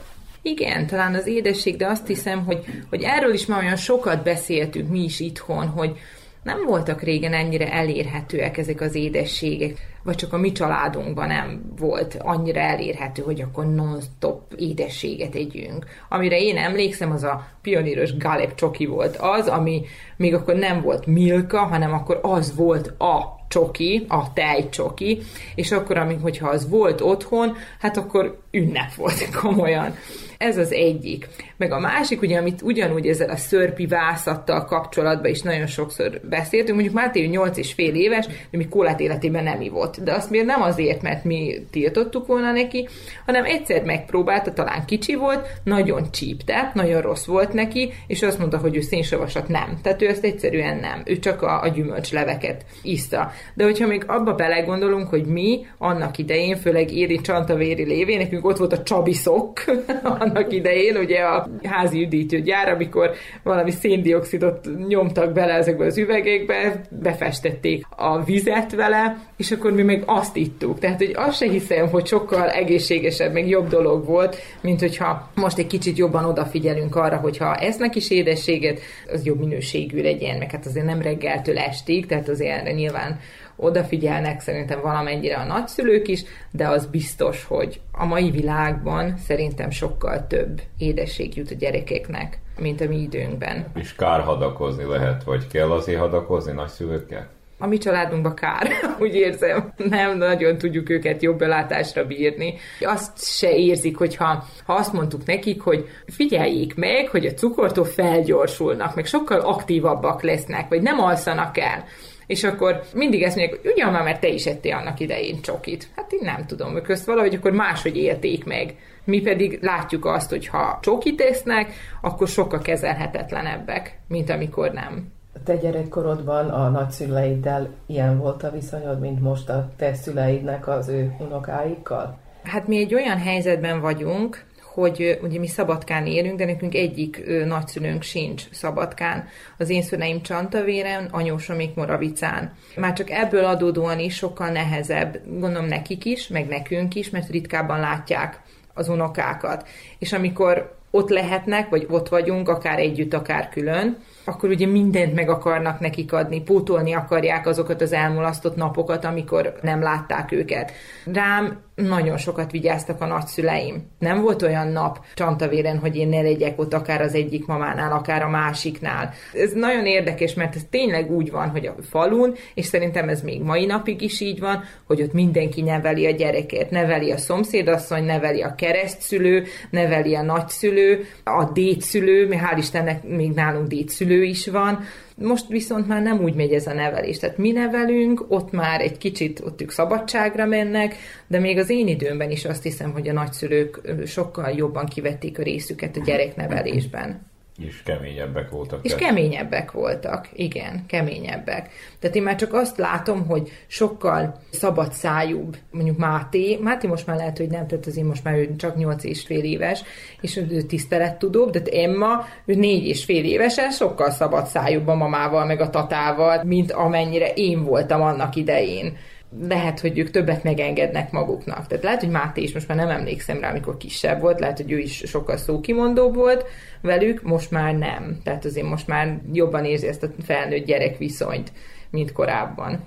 [0.41, 4.89] Igen, talán az édesség, de azt hiszem, hogy, hogy erről is már olyan sokat beszéltünk
[4.89, 5.97] mi is itthon, hogy
[6.43, 12.17] nem voltak régen ennyire elérhetőek ezek az édességek vagy csak a mi családunkban nem volt
[12.19, 15.85] annyira elérhető, hogy akkor non-stop édességet együnk.
[16.09, 19.81] Amire én emlékszem, az a pioníros Galep csoki volt az, ami
[20.17, 25.21] még akkor nem volt Milka, hanem akkor az volt a csoki, a tejcsoki,
[25.55, 29.95] és akkor, amik, hogyha az volt otthon, hát akkor ünnep volt komolyan.
[30.41, 31.27] Ez az egyik.
[31.57, 36.73] Meg a másik, ugye, amit ugyanúgy ezzel a szörpi vászattal kapcsolatban is nagyon sokszor beszéltünk,
[36.73, 39.97] mondjuk Máté 8 és fél éves, de mi kólát életében nem ivott.
[39.97, 42.87] De azt miért nem azért, mert mi tiltottuk volna neki,
[43.25, 48.57] hanem egyszer megpróbálta, talán kicsi volt, nagyon csípte, nagyon rossz volt neki, és azt mondta,
[48.57, 49.79] hogy ő szénsavasat nem.
[49.81, 51.01] Tehát ő ezt egyszerűen nem.
[51.05, 53.31] Ő csak a, a gyümölcsleveket iszta.
[53.53, 58.57] de hogyha még abba belegondolunk, hogy mi annak idején, főleg Éri Csantavéri lévén, nekünk ott
[58.57, 59.63] volt a Csabiszok
[60.31, 63.11] annak idején, ugye a házi üdítőgyár, amikor
[63.43, 70.03] valami széndiokszidot nyomtak bele ezekbe az üvegekbe, befestették a vizet vele, és akkor mi még
[70.05, 70.79] azt ittuk.
[70.79, 75.57] Tehát, hogy azt se hiszem, hogy sokkal egészségesebb, meg jobb dolog volt, mint hogyha most
[75.57, 78.79] egy kicsit jobban odafigyelünk arra, hogyha esznek is édességet,
[79.13, 83.19] az jobb minőségű legyen, meg hát azért nem reggeltől estig, tehát azért nyilván
[83.61, 90.27] odafigyelnek szerintem valamennyire a nagyszülők is, de az biztos, hogy a mai világban szerintem sokkal
[90.27, 93.65] több édesség jut a gyerekeknek, mint a mi időnkben.
[93.75, 97.27] És kár hadakozni lehet, vagy kell azért hadakozni nagyszülőkkel?
[97.61, 98.67] a mi családunkban kár,
[98.99, 99.73] úgy érzem.
[99.77, 102.53] Nem nagyon tudjuk őket jobb belátásra bírni.
[102.79, 108.95] Azt se érzik, hogyha ha azt mondtuk nekik, hogy figyeljék meg, hogy a cukortól felgyorsulnak,
[108.95, 111.83] meg sokkal aktívabbak lesznek, vagy nem alszanak el
[112.31, 115.89] és akkor mindig ezt mondják, hogy ugyan már, mert te is ettél annak idején csokit.
[115.95, 118.75] Hát én nem tudom, hogy közt valahogy akkor máshogy élték meg.
[119.03, 125.11] Mi pedig látjuk azt, hogy ha csokit esznek, akkor sokkal kezelhetetlenebbek, mint amikor nem.
[125.43, 131.15] Te gyerekkorodban a nagyszüleiddel ilyen volt a viszonyod, mint most a te szüleidnek az ő
[131.19, 132.17] unokáikkal?
[132.43, 137.45] Hát mi egy olyan helyzetben vagyunk, hogy ugye mi Szabadkán élünk, de nekünk egyik ö,
[137.45, 139.27] nagyszülőnk sincs Szabadkán.
[139.57, 142.53] Az én szüleim Csantavéren, anyósomék Moravicán.
[142.75, 147.79] Már csak ebből adódóan is sokkal nehezebb, gondolom nekik is, meg nekünk is, mert ritkábban
[147.79, 148.41] látják
[148.73, 149.67] az unokákat.
[149.99, 153.97] És amikor ott lehetnek, vagy ott vagyunk, akár együtt, akár külön,
[154.31, 159.81] akkor ugye mindent meg akarnak nekik adni, pótolni akarják azokat az elmulasztott napokat, amikor nem
[159.81, 160.71] látták őket.
[161.13, 163.89] Rám nagyon sokat vigyáztak a nagyszüleim.
[163.99, 168.23] Nem volt olyan nap Csantavéren, hogy én ne legyek ott akár az egyik mamánál, akár
[168.23, 169.13] a másiknál.
[169.33, 173.41] Ez nagyon érdekes, mert ez tényleg úgy van, hogy a falun, és szerintem ez még
[173.41, 176.71] mai napig is így van, hogy ott mindenki neveli a gyereket.
[176.71, 183.31] Neveli a szomszédasszony, neveli a keresztszülő, neveli a nagyszülő, a dédszülő, mert hál' Istennek még
[183.31, 184.83] nálunk dédszülő is van,
[185.15, 187.19] most viszont már nem úgy megy ez a nevelés.
[187.19, 190.95] Tehát mi nevelünk, ott már egy kicsit ott ők szabadságra mennek,
[191.27, 195.43] de még az én időmben is azt hiszem, hogy a nagyszülők sokkal jobban kivették a
[195.43, 197.30] részüket a gyereknevelésben.
[197.57, 198.85] És keményebbek voltak.
[198.85, 201.69] És keményebbek voltak, igen, keményebbek.
[201.99, 207.17] Tehát én már csak azt látom, hogy sokkal szabad szájúbb, mondjuk Máté, Máté most már
[207.17, 209.83] lehet, hogy nem, tehát azért most már ő csak 8 és fél éves,
[210.21, 215.45] és ő tisztelettudóbb, de Emma, ő 4 és fél évesen sokkal szabad szájúbb a mamával,
[215.45, 218.97] meg a tatával, mint amennyire én voltam annak idején
[219.39, 221.67] lehet, hogy ők többet megengednek maguknak.
[221.67, 224.71] Tehát lehet, hogy Máté is most már nem emlékszem rá, amikor kisebb volt, lehet, hogy
[224.71, 226.45] ő is sokkal szókimondó volt
[226.81, 228.19] velük, most már nem.
[228.23, 231.51] Tehát azért most már jobban érzi ezt a felnőtt gyerek viszonyt,
[231.89, 232.83] mint korábban.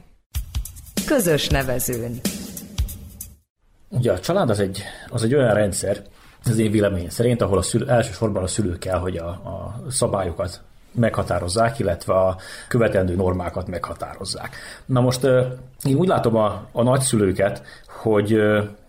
[1.07, 2.21] Közös nevezőn.
[3.89, 6.03] Ugye a család az egy, az egy olyan rendszer,
[6.45, 10.63] az én véleményem szerint, ahol a szülő, elsősorban a szülő kell, hogy a, a szabályokat
[10.95, 12.37] meghatározzák, illetve a
[12.69, 14.57] követendő normákat meghatározzák.
[14.87, 15.25] Na most
[15.85, 18.33] én úgy látom a, a nagyszülőket, hogy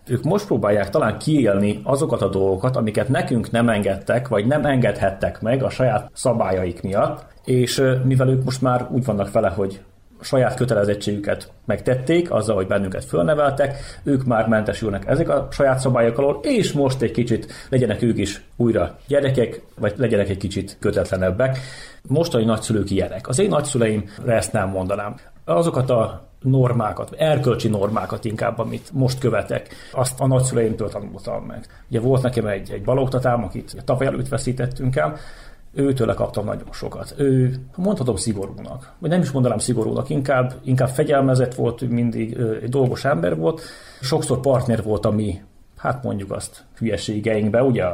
[0.08, 5.40] ők most próbálják talán kiélni azokat a dolgokat, amiket nekünk nem engedtek, vagy nem engedhettek
[5.40, 9.80] meg a saját szabályaik miatt, és mivel ők most már úgy vannak vele, hogy
[10.20, 16.40] saját kötelezettségüket megtették, azzal, hogy bennünket fölneveltek, ők már mentesülnek ezek a saját szabályok alól,
[16.42, 21.58] és most egy kicsit legyenek ők is újra gyerekek, vagy legyenek egy kicsit kötetlenebbek.
[22.08, 23.28] Mostani nagyszülők ilyenek.
[23.28, 25.14] Az én nagyszüleimre ezt nem mondanám.
[25.44, 31.66] Azokat a normákat, erkölcsi normákat inkább, amit most követek, azt a nagyszüleimtől tanultam meg.
[31.90, 35.16] Ugye volt nekem egy, egy baloktatám, akit tavaly előtt veszítettünk el,
[35.76, 37.14] őtőle kaptam nagyon sokat.
[37.16, 43.04] Ő, mondhatom szigorúnak, vagy nem is mondanám szigorúnak, inkább, inkább fegyelmezett volt, mindig egy dolgos
[43.04, 43.60] ember volt,
[44.00, 45.40] sokszor partner volt a mi,
[45.76, 47.84] hát mondjuk azt hülyeségeinkbe, ugye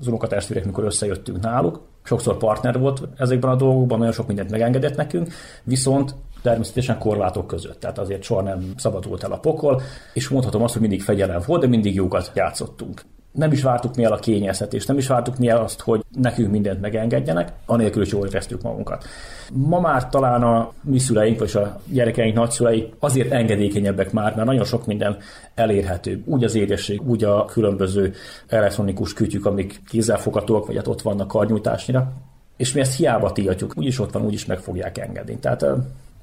[0.00, 4.96] az unokatestvérek, mikor összejöttünk náluk, sokszor partner volt ezekben a dolgokban, nagyon sok mindent megengedett
[4.96, 5.32] nekünk,
[5.64, 7.80] viszont természetesen korlátok között.
[7.80, 9.82] Tehát azért soha nem szabadult el a pokol,
[10.14, 14.04] és mondhatom azt, hogy mindig fegyelem volt, de mindig jókat játszottunk nem is vártuk mi
[14.04, 18.12] el a kényeztetést, nem is vártuk mi el azt, hogy nekünk mindent megengedjenek, anélkül is
[18.12, 19.04] jól éreztük magunkat.
[19.52, 24.64] Ma már talán a mi szüleink, vagy a gyerekeink nagyszüleik azért engedékenyebbek már, mert nagyon
[24.64, 25.16] sok minden
[25.54, 26.22] elérhető.
[26.26, 28.14] Úgy az édesség, úgy a különböző
[28.48, 32.12] elektronikus kütyük, amik kézzelfoghatóak, vagy hát ott vannak karnyújtásnyira.
[32.56, 35.38] És mi ezt hiába tiltjuk, úgyis ott van, úgyis meg fogják engedni.
[35.38, 35.66] Tehát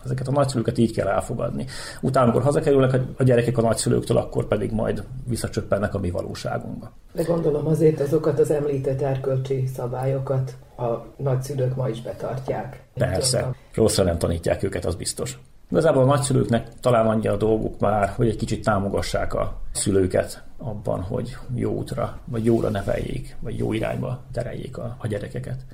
[0.07, 1.65] ezeket a nagyszülőket így kell elfogadni.
[2.01, 6.91] Utána, amikor hazakerülnek a gyerekek a nagyszülőktől, akkor pedig majd visszacsöppennek a mi valóságunkba.
[7.13, 12.83] De gondolom azért azokat az említett erkölcsi szabályokat a nagyszülők ma is betartják.
[12.93, 15.39] Persze, rosszra nem tanítják őket, az biztos.
[15.71, 21.01] Igazából a nagyszülőknek talán annyi a dolguk már, hogy egy kicsit támogassák a szülőket abban,
[21.01, 25.65] hogy jó útra, vagy jóra neveljék, vagy jó irányba tereljék a, a gyerekeket.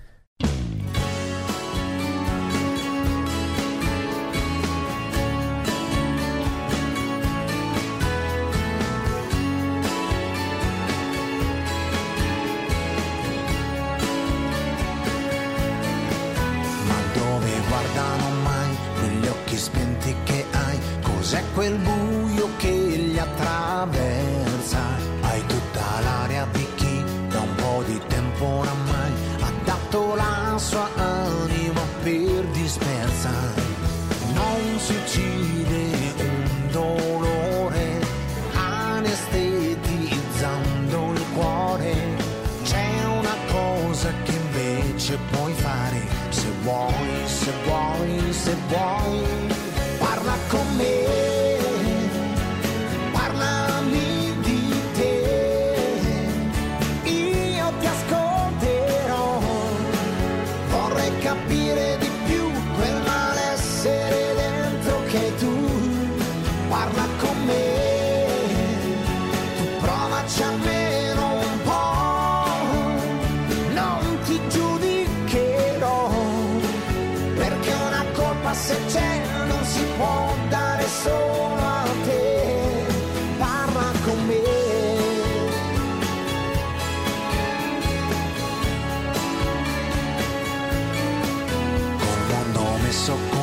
[92.94, 93.43] eso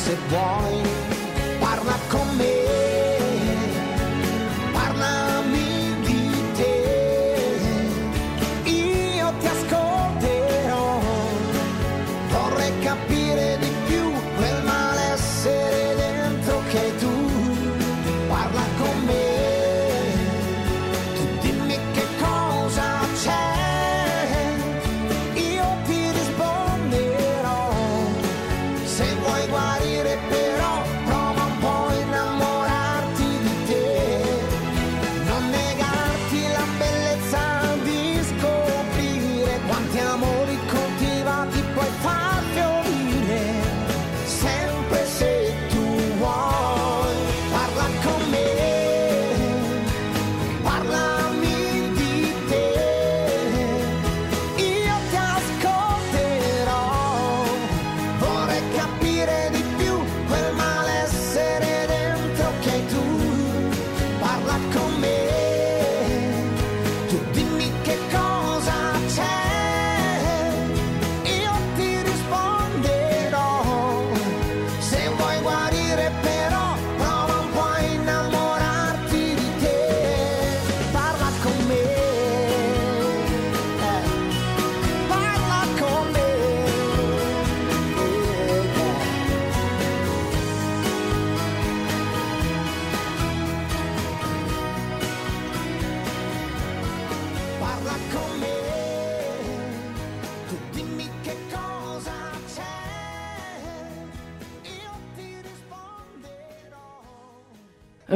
[0.00, 0.99] Said why?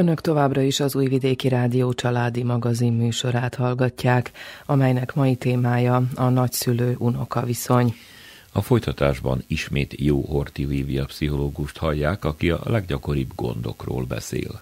[0.05, 4.31] Önök továbbra is az Újvidéki Rádió családi magazin műsorát hallgatják,
[4.65, 7.93] amelynek mai témája a nagyszülő-unoka viszony.
[8.53, 14.61] A folytatásban ismét Jó Horti Lívia pszichológust hallják, aki a leggyakoribb gondokról beszél.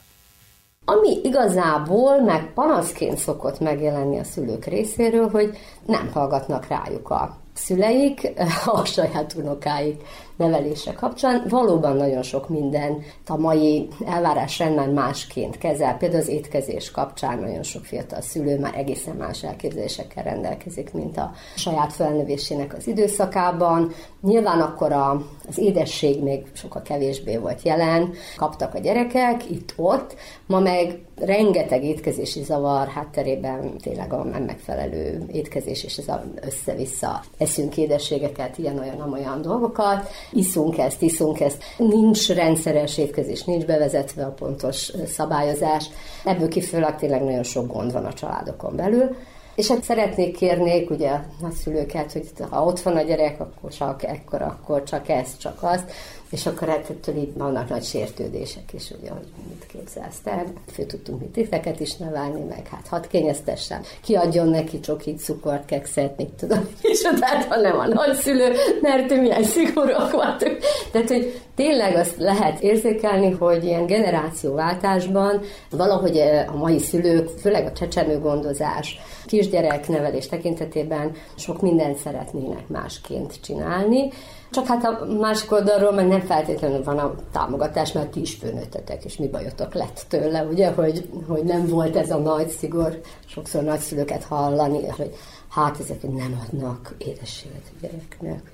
[0.85, 8.31] Ami igazából meg panaszként szokott megjelenni a szülők részéről, hogy nem hallgatnak rájuk a szüleik,
[8.65, 10.01] a saját unokáik
[10.36, 11.45] nevelése kapcsán.
[11.49, 15.97] Valóban nagyon sok minden a mai elvárás elvárásrendben másként kezel.
[15.97, 21.31] Például az étkezés kapcsán nagyon sok fiatal szülő már egészen más elképzelésekkel rendelkezik, mint a
[21.55, 23.91] saját felnövésének az időszakában.
[24.21, 30.15] Nyilván akkor a, az édesség még sokkal kevésbé volt jelen, kaptak a gyerekek itt-ott,
[30.45, 37.23] ma meg rengeteg étkezési zavar hátterében tényleg a nem megfelelő étkezés, és ez a össze-vissza
[37.38, 41.63] eszünk édességeket, ilyen-olyan-olyan dolgokat iszunk ezt, iszunk ezt.
[41.78, 45.86] Nincs rendszeres étkezés, nincs bevezetve a pontos szabályozás.
[46.24, 49.15] Ebből kifolyólag tényleg nagyon sok gond van a családokon belül.
[49.55, 54.03] És hát szeretnék kérnék ugye a nagyszülőket, hogy ha ott van a gyerek, akkor csak
[54.03, 55.91] ekkor, akkor csak ezt, csak azt,
[56.34, 60.43] és akkor hát ettől így vannak nagy sértődések is, ugye, hogy mit képzelsz te.
[60.71, 66.17] Fő tudtunk mi titeket is nevelni, meg hát hat kényeztessen, kiadjon neki csokit, cukort, kekszet,
[66.17, 70.57] mit tudom, és tehát ha nem a nagyszülő, mert ő milyen szigorúak voltunk.
[70.91, 76.17] Tehát, hogy tényleg azt lehet érzékelni, hogy ilyen generációváltásban valahogy
[76.47, 84.09] a mai szülők, főleg a csecsemő gondozás, kisgyerek nevelés tekintetében sok mindent szeretnének másként csinálni,
[84.54, 89.06] csak hát a másik oldalról meg nem feltétlenül van a támogatás, mert ti is főnőttetek,
[89.06, 93.64] és mi bajotok lett tőle, ugye, hogy, hogy nem volt ez a nagy szigor, sokszor
[93.64, 95.16] nagyszülőket hallani, hogy
[95.49, 98.51] hát ezek nem adnak édességet a gyereknek.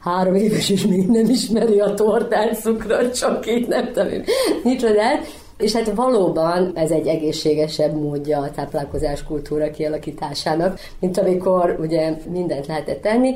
[0.00, 4.22] Három éves is még nem ismeri a tortát, cukrot, csak itt nem tudom,
[4.62, 5.26] micsodát.
[5.56, 12.66] És hát valóban ez egy egészségesebb módja a táplálkozás kultúra kialakításának, mint amikor ugye mindent
[12.66, 13.34] lehetett tenni.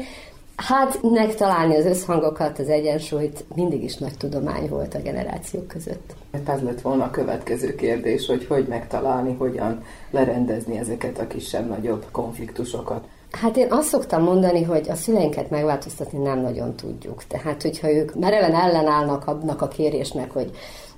[0.56, 6.14] Hát megtalálni az összhangokat, az egyensúlyt mindig is nagy tudomány volt a generációk között.
[6.30, 13.04] Ez lett volna a következő kérdés, hogy hogy megtalálni, hogyan lerendezni ezeket a kisebb-nagyobb konfliktusokat.
[13.30, 17.24] Hát én azt szoktam mondani, hogy a szüleinket megváltoztatni nem nagyon tudjuk.
[17.24, 20.50] Tehát, hogyha ők mereven ellenállnak annak a kérésnek, hogy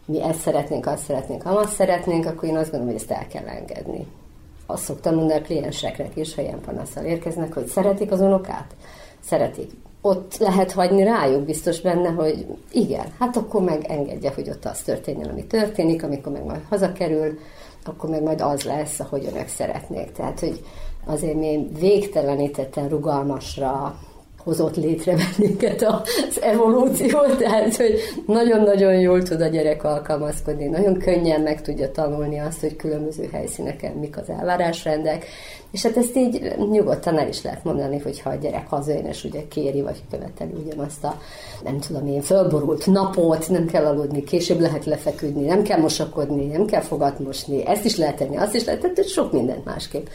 [0.04, 3.46] mi ezt szeretnénk, azt szeretnénk, azt szeretnénk, akkor én azt gondolom, hogy ezt el kell
[3.46, 4.06] engedni.
[4.66, 8.74] Azt szoktam mondani a klienseknek is, ha ilyen panaszsal érkeznek, hogy szeretik az unokát,
[9.26, 9.70] szeretik.
[10.00, 14.80] Ott lehet hagyni rájuk biztos benne, hogy igen, hát akkor meg engedje, hogy ott az
[14.80, 17.38] történjen, ami történik, amikor meg majd hazakerül,
[17.84, 20.12] akkor meg majd az lesz, ahogy önök szeretnék.
[20.12, 20.64] Tehát, hogy
[21.04, 23.98] azért mi végtelenítetten rugalmasra
[24.46, 31.40] hozott létre bennünket az evolúció, tehát hogy nagyon-nagyon jól tud a gyerek alkalmazkodni, nagyon könnyen
[31.40, 35.26] meg tudja tanulni azt, hogy különböző helyszíneken mik az elvárásrendek,
[35.70, 39.24] és hát ezt így nyugodtan el is lehet mondani, hogy ha a gyerek hazajön, és
[39.24, 41.20] ugye kéri, vagy követeli ugyanazt a,
[41.64, 46.64] nem tudom én, fölborult napot, nem kell aludni, később lehet lefeküdni, nem kell mosakodni, nem
[46.64, 50.06] kell fogat mosni, ezt is lehet tenni, azt is lehet tenni, sok mindent másképp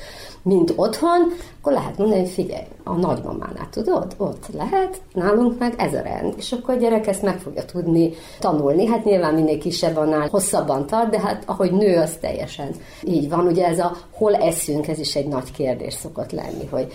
[0.43, 5.93] mint otthon, akkor lehet mondani, hogy figyelj, a nagymamánál tudod, ott lehet, nálunk meg ez
[5.93, 8.85] a rend, és akkor a gyerek ezt meg fogja tudni tanulni.
[8.85, 12.69] Hát nyilván minél kisebb annál hosszabban tart, de hát ahogy nő, az teljesen
[13.03, 13.45] így van.
[13.45, 16.93] Ugye ez a hol eszünk, ez is egy nagy kérdés szokott lenni, hogy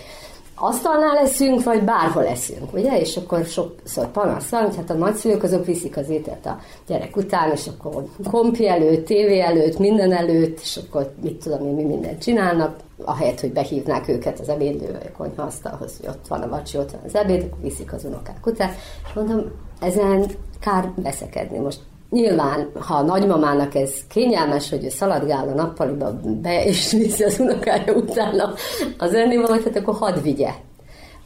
[0.59, 2.99] asztalnál leszünk, vagy bárhol leszünk, ugye?
[2.99, 7.15] És akkor sokszor panasz van, hogy hát a nagyszülők azok viszik az ételt a gyerek
[7.15, 11.83] után, és akkor kompi előtt, tévé előtt, minden előtt, és akkor mit tudom én, mi
[11.83, 16.49] mindent csinálnak, ahelyett, hogy behívnák őket az ebédlő vagy a konyhaasztalhoz, hogy ott van a
[16.49, 18.69] vacsi, ott van az ebéd, akkor viszik az unokák után,
[19.07, 20.25] és mondom, ezen
[20.59, 21.57] kár veszekedni.
[21.57, 21.79] Most
[22.09, 27.39] Nyilván, ha a nagymamának ez kényelmes, hogy ő szaladgál a nappaliba be, és viszi az
[27.39, 28.53] unokája utána
[28.97, 30.51] az ennivalót, hát akkor hadd vigye.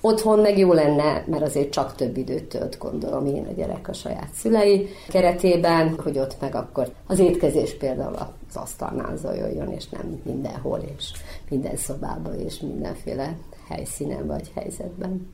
[0.03, 3.93] Otthon meg jó lenne, mert azért csak több időt tölt, gondolom én a gyerek a
[3.93, 10.21] saját szülei keretében, hogy ott meg akkor az étkezés például az asztalnál zajoljon, és nem
[10.25, 11.11] mindenhol, és
[11.49, 13.37] minden szobában, és mindenféle
[13.69, 15.33] helyszínen vagy helyzetben.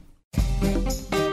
[0.62, 1.27] Hullik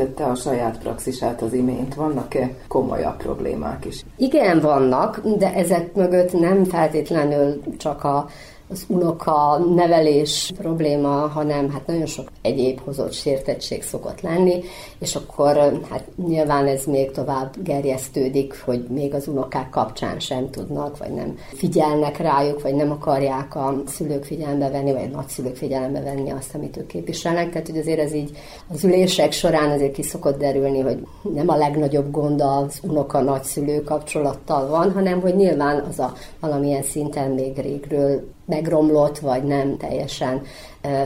[0.00, 1.94] Említette a saját praxisát az imént.
[1.94, 4.04] Vannak-e komolyabb problémák is?
[4.16, 8.28] Igen, vannak, de ezek mögött nem feltétlenül csak a
[8.70, 14.62] az unoka nevelés probléma, hanem hát nagyon sok egyéb hozott sértettség szokott lenni,
[14.98, 20.98] és akkor hát nyilván ez még tovább gerjesztődik, hogy még az unokák kapcsán sem tudnak,
[20.98, 26.00] vagy nem figyelnek rájuk, vagy nem akarják a szülők figyelembe venni, vagy a nagyszülők figyelembe
[26.00, 27.50] venni azt, amit ők képviselnek.
[27.50, 28.30] Tehát, hogy azért ez így
[28.72, 34.68] az ülések során azért ki szokott derülni, hogy nem a legnagyobb gond az unoka-nagyszülő kapcsolattal
[34.68, 40.42] van, hanem hogy nyilván az a valamilyen szinten még régről megromlott, vagy nem teljesen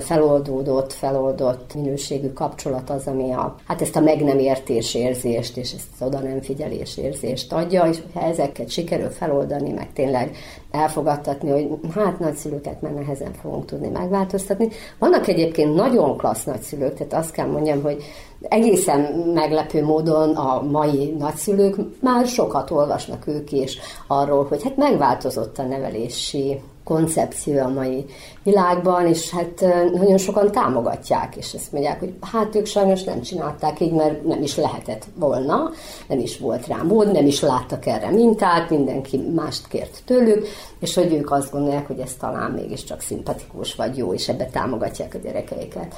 [0.00, 5.72] feloldódott, feloldott minőségű kapcsolat az, ami a, hát ezt a meg nem értés érzést és
[5.72, 10.36] ezt az oda nem figyelés érzést adja, és ha ezeket sikerül feloldani, meg tényleg
[10.70, 14.68] elfogadtatni, hogy hát nagyszülőket már nehezen fogunk tudni megváltoztatni.
[14.98, 18.02] Vannak egyébként nagyon klassz nagyszülők, tehát azt kell mondjam, hogy
[18.48, 19.00] egészen
[19.34, 25.62] meglepő módon a mai nagyszülők már sokat olvasnak ők is arról, hogy hát megváltozott a
[25.62, 28.04] nevelési koncepció a mai
[28.42, 29.60] világban, és hát
[29.92, 34.42] nagyon sokan támogatják, és ezt mondják, hogy hát ők sajnos nem csinálták így, mert nem
[34.42, 35.70] is lehetett volna,
[36.08, 40.46] nem is volt rá mód, nem is láttak erre mintát, mindenki mást kért tőlük,
[40.78, 45.14] és hogy ők azt gondolják, hogy ez talán mégiscsak szimpatikus vagy jó, és ebbe támogatják
[45.14, 45.94] a gyerekeiket.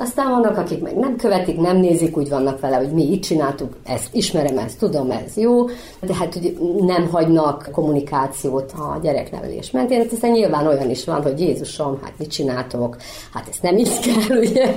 [0.00, 3.76] Aztán vannak, akik meg nem követik, nem nézik, úgy vannak vele, hogy mi így csináltuk,
[3.84, 5.64] ezt ismerem, ezt tudom, ez jó,
[6.00, 9.98] de hát hogy nem hagynak kommunikációt a gyereknevelés mentén.
[9.98, 12.96] Hát aztán nyilván olyan is van, hogy Jézusom, hát mit csináltok,
[13.32, 14.74] hát ezt nem így kell, ugye,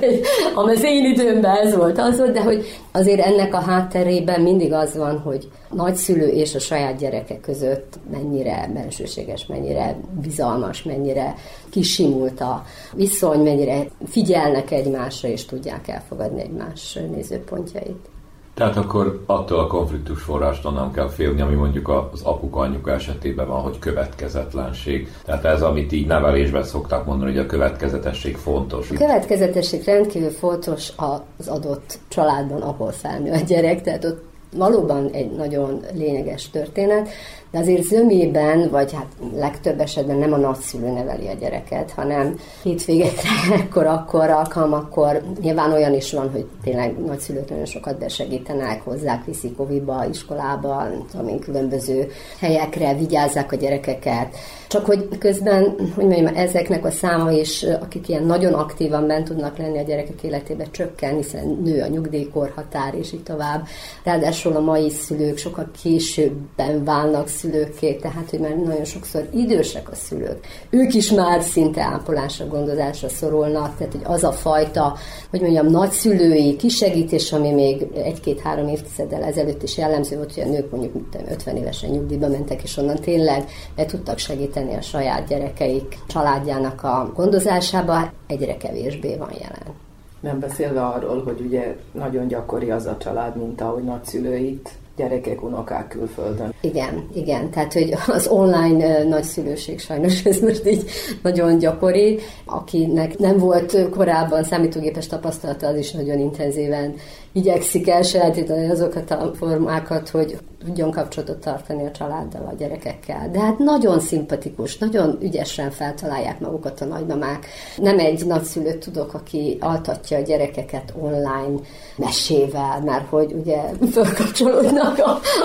[0.54, 4.96] az én időmben ez volt, az volt, de hogy azért ennek a hátterében mindig az
[4.96, 11.34] van, hogy nagyszülő és a saját gyereke között mennyire bensőséges, mennyire bizalmas, mennyire
[11.70, 12.64] kisimult a
[12.94, 18.08] viszony, mennyire figyelnek egymásra, és tudják elfogadni egymás nézőpontjait.
[18.54, 23.48] Tehát akkor attól a konfliktus forrástól nem kell félni, ami mondjuk az apuka anyuka esetében
[23.48, 25.08] van, hogy következetlenség.
[25.24, 28.90] Tehát ez, amit így nevelésben szoktak mondani, hogy a következetesség fontos.
[28.90, 35.30] A következetesség rendkívül fontos az adott családban, ahol felnő a gyerek, tehát ott valóban egy
[35.30, 37.08] nagyon lényeges történet,
[37.54, 43.28] de azért zömében, vagy hát legtöbb esetben nem a nagyszülő neveli a gyereket, hanem hétvégekre,
[43.60, 49.60] ekkor, akkor, alkalmakkor, nyilván olyan is van, hogy tényleg nagyszülők nagyon sokat besegítenek, hozzák, viszik
[49.60, 54.36] oviba, iskolába, tudom különböző helyekre, vigyázzák a gyerekeket,
[54.68, 59.58] csak hogy közben, hogy mondjam, ezeknek a száma is, akik ilyen nagyon aktívan bent tudnak
[59.58, 63.66] lenni a gyerekek életébe csökken, hiszen nő a nyugdíjkorhatár, és így tovább.
[64.04, 69.94] Ráadásul a mai szülők sokkal későbben válnak szülőké, tehát hogy már nagyon sokszor idősek a
[69.94, 70.46] szülők.
[70.70, 74.96] Ők is már szinte ápolásra, gondozásra szorulnak, tehát hogy az a fajta,
[75.30, 80.70] hogy mondjam, nagyszülői kisegítés, ami még egy-két-három évtizeddel ezelőtt is jellemző volt, hogy a nők
[80.70, 80.94] mondjuk
[81.28, 83.44] 50 évesen nyugdíjba mentek, és onnan tényleg
[83.76, 89.82] be tudtak segíteni a saját gyerekeik családjának a gondozásába, egyre kevésbé van jelen.
[90.20, 95.88] Nem beszélve arról, hogy ugye nagyon gyakori az a család, mint ahogy nagyszülőit gyerekek, unokák
[95.88, 96.54] külföldön.
[96.60, 97.50] Igen, igen.
[97.50, 100.84] Tehát, hogy az online nagyszülőség sajnos ez most így
[101.22, 102.18] nagyon gyakori.
[102.44, 106.94] Akinek nem volt korábban számítógépes tapasztalata, az is nagyon intenzíven
[107.34, 113.28] igyekszik elsajátítani azokat a formákat, hogy tudjon kapcsolatot tartani a családdal, a gyerekekkel.
[113.32, 117.46] De hát nagyon szimpatikus, nagyon ügyesen feltalálják magukat a nagymamák.
[117.76, 121.60] Nem egy nagyszülőt tudok, aki altatja a gyerekeket online
[121.96, 123.60] mesével, mert hogy ugye
[123.92, 125.02] fölkapcsolódnak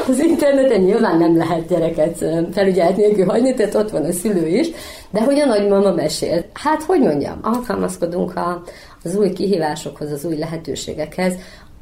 [0.08, 4.70] az interneten, nyilván nem lehet gyereket felügyelet nélkül hagyni, tehát ott van a szülő is,
[5.12, 6.46] de hogy a nagymama mesél.
[6.54, 8.62] Hát, hogy mondjam, alkalmazkodunk a,
[9.04, 11.34] az új kihívásokhoz, az új lehetőségekhez,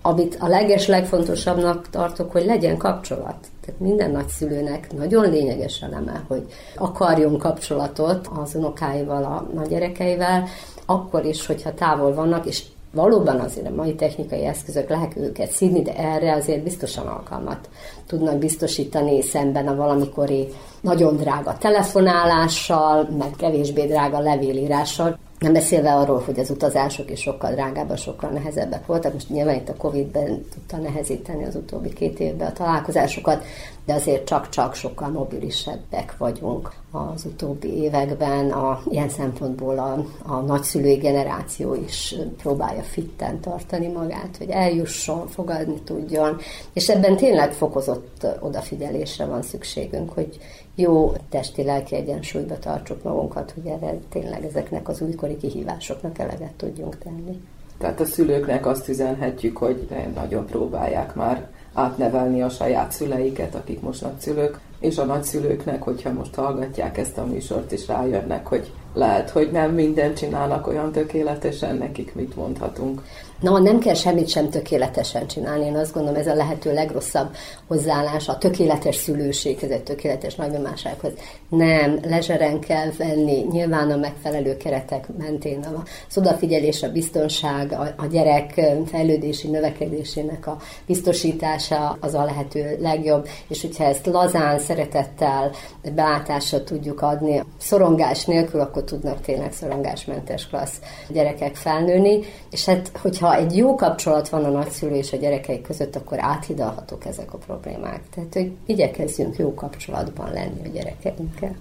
[0.08, 3.36] amit a leges legfontosabbnak tartok, hogy legyen kapcsolat.
[3.66, 6.46] Tehát minden nagyszülőnek nagyon lényeges eleme, hogy
[6.76, 10.44] akarjon kapcsolatot az unokáival, a nagygyerekeivel,
[10.86, 15.82] akkor is, hogyha távol vannak, és valóban azért a mai technikai eszközök lehet őket szídni,
[15.82, 17.70] de erre azért biztosan alkalmat
[18.06, 20.48] tudnak biztosítani szemben a valamikori
[20.82, 25.18] nagyon drága telefonálással, meg kevésbé drága levélírással.
[25.40, 29.14] Nem beszélve arról, hogy az utazások is sokkal drágábbak, sokkal nehezebbek voltak.
[29.14, 33.44] Most nyilván itt a Covid-ben tudta nehezíteni az utóbbi két évben a találkozásokat,
[33.86, 38.52] de azért csak-csak sokkal mobilisebbek vagyunk az utóbbi években.
[38.52, 45.82] A, ilyen szempontból a, a nagyszülői generáció is próbálja fitten tartani magát, hogy eljusson, fogadni
[45.82, 46.38] tudjon,
[46.74, 50.38] és ebben tényleg fokozott odafigyelésre van szükségünk, hogy
[50.80, 57.42] jó testi-lelki egyensúlyba tartsuk magunkat, hogy erre tényleg ezeknek az újkori kihívásoknak eleget tudjunk tenni.
[57.78, 64.02] Tehát a szülőknek azt üzenhetjük, hogy nagyon próbálják már átnevelni a saját szüleiket, akik most
[64.02, 69.52] nagyszülők, és a nagyszülőknek, hogyha most hallgatják ezt a műsort, és rájönnek, hogy lehet, hogy
[69.52, 73.02] nem mindent csinálnak olyan tökéletesen, nekik mit mondhatunk.
[73.40, 75.66] Na, nem kell semmit sem tökéletesen csinálni.
[75.66, 77.36] Én azt gondolom, ez a lehető legrosszabb
[77.68, 81.12] hozzáállás, a tökéletes szülőség, ez egy tökéletes nagymamássághoz.
[81.50, 85.66] Nem, lezseren kell venni, nyilván a megfelelő keretek mentén
[86.08, 93.28] az odafigyelés, a biztonság, a, a gyerek fejlődési, növekedésének a biztosítása az a lehető legjobb,
[93.48, 95.52] és hogyha ezt lazán, szeretettel,
[95.96, 100.80] beállásra tudjuk adni, szorongás nélkül, akkor tudnak tényleg szorongásmentes klassz
[101.10, 102.20] gyerekek felnőni,
[102.52, 106.18] és hát, hogyha ha egy jó kapcsolat van a nagyszülő és a gyerekei között, akkor
[106.22, 108.02] áthidalhatók ezek a problémák.
[108.10, 111.56] Tehát, hogy igyekezzünk jó kapcsolatban lenni a gyerekeinkkel.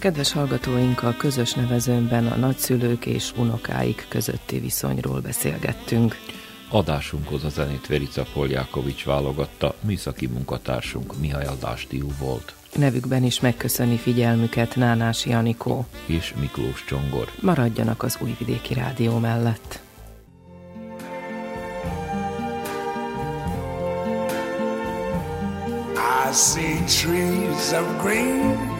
[0.00, 6.16] Kedves hallgatóink, a közös nevezőnben a nagyszülők és unokáik közötti viszonyról beszélgettünk.
[6.70, 12.54] Adásunkhoz a zenét Verica Poljákovics válogatta, műszaki munkatársunk Mihály Adásdiú volt.
[12.74, 17.32] Nevükben is megköszöni figyelmüket Nánás Janikó és Miklós Csongor.
[17.40, 19.80] Maradjanak az Újvidéki Rádió mellett.
[26.28, 28.79] I see trees of green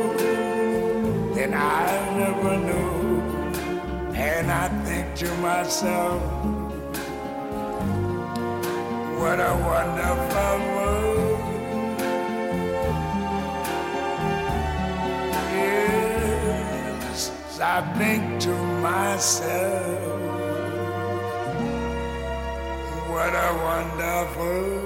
[5.21, 6.19] to myself,
[9.19, 11.41] what a wonderful world.
[15.53, 20.21] Yes, I think to myself,
[23.11, 24.80] what a wonderful